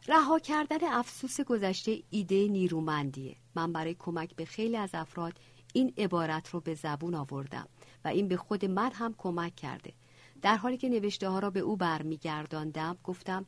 رها 0.07 0.39
کردن 0.39 0.77
افسوس 0.83 1.41
گذشته 1.41 2.03
ایده 2.09 2.47
نیرومندیه. 2.47 3.35
من 3.55 3.73
برای 3.73 3.95
کمک 3.99 4.35
به 4.35 4.45
خیلی 4.45 4.77
از 4.77 4.89
افراد 4.93 5.33
این 5.73 5.93
عبارت 5.97 6.49
رو 6.49 6.59
به 6.59 6.73
زبون 6.73 7.15
آوردم 7.15 7.67
و 8.05 8.07
این 8.07 8.27
به 8.27 8.37
خود 8.37 8.65
من 8.65 8.91
هم 8.91 9.15
کمک 9.17 9.55
کرده. 9.55 9.93
در 10.41 10.57
حالی 10.57 10.77
که 10.77 10.89
نوشته 10.89 11.29
ها 11.29 11.39
را 11.39 11.49
به 11.49 11.59
او 11.59 11.77
برمیگرداندم 11.77 12.97
گفتم 13.03 13.45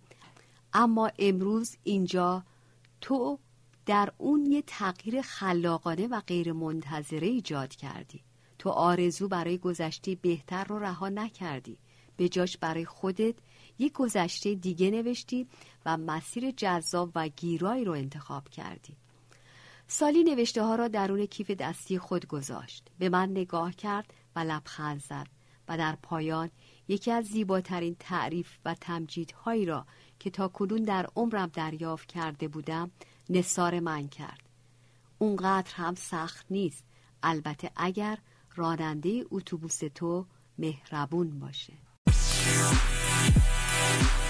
اما 0.73 1.11
امروز 1.19 1.77
اینجا 1.83 2.43
تو 3.01 3.39
در 3.85 4.13
اون 4.17 4.45
یه 4.45 4.63
تغییر 4.67 5.21
خلاقانه 5.21 6.07
و 6.07 6.21
غیر 6.27 6.53
منتظره 6.53 7.27
ایجاد 7.27 7.75
کردی. 7.75 8.23
تو 8.59 8.69
آرزو 8.69 9.27
برای 9.27 9.57
گذشته 9.57 10.15
بهتر 10.15 10.63
رو 10.63 10.79
رها 10.79 11.09
نکردی. 11.09 11.77
به 12.17 12.29
جاش 12.29 12.57
برای 12.57 12.85
خودت 12.85 13.35
یک 13.79 13.93
گذشته 13.93 14.55
دیگه 14.55 14.91
نوشتی 14.91 15.47
و 15.85 15.97
مسیر 15.97 16.51
جذاب 16.51 17.11
و 17.15 17.27
گیرایی 17.27 17.85
رو 17.85 17.91
انتخاب 17.91 18.49
کردی. 18.49 18.95
سالی 19.87 20.23
نوشته 20.23 20.63
ها 20.63 20.75
را 20.75 20.87
درون 20.87 21.25
کیف 21.25 21.51
دستی 21.51 21.99
خود 21.99 22.27
گذاشت. 22.27 22.87
به 22.99 23.09
من 23.09 23.29
نگاه 23.29 23.73
کرد 23.73 24.13
و 24.35 24.39
لبخند 24.39 25.01
زد 25.01 25.27
و 25.67 25.77
در 25.77 25.97
پایان 26.03 26.49
یکی 26.87 27.11
از 27.11 27.25
زیباترین 27.25 27.95
تعریف 27.99 28.57
و 28.65 28.75
تمجیدهایی 28.81 29.65
را 29.65 29.85
که 30.19 30.29
تا 30.29 30.47
کنون 30.47 30.83
در 30.83 31.07
عمرم 31.15 31.51
دریافت 31.53 32.07
کرده 32.07 32.47
بودم 32.47 32.91
نصار 33.29 33.79
من 33.79 34.07
کرد. 34.07 34.39
اونقدر 35.17 35.71
هم 35.75 35.95
سخت 35.95 36.45
نیست. 36.49 36.85
البته 37.23 37.71
اگر 37.75 38.17
راننده 38.55 39.25
اتوبوس 39.31 39.79
تو 39.95 40.25
مهربون 40.57 41.39
باشه. 41.39 41.73
Música 42.63 44.22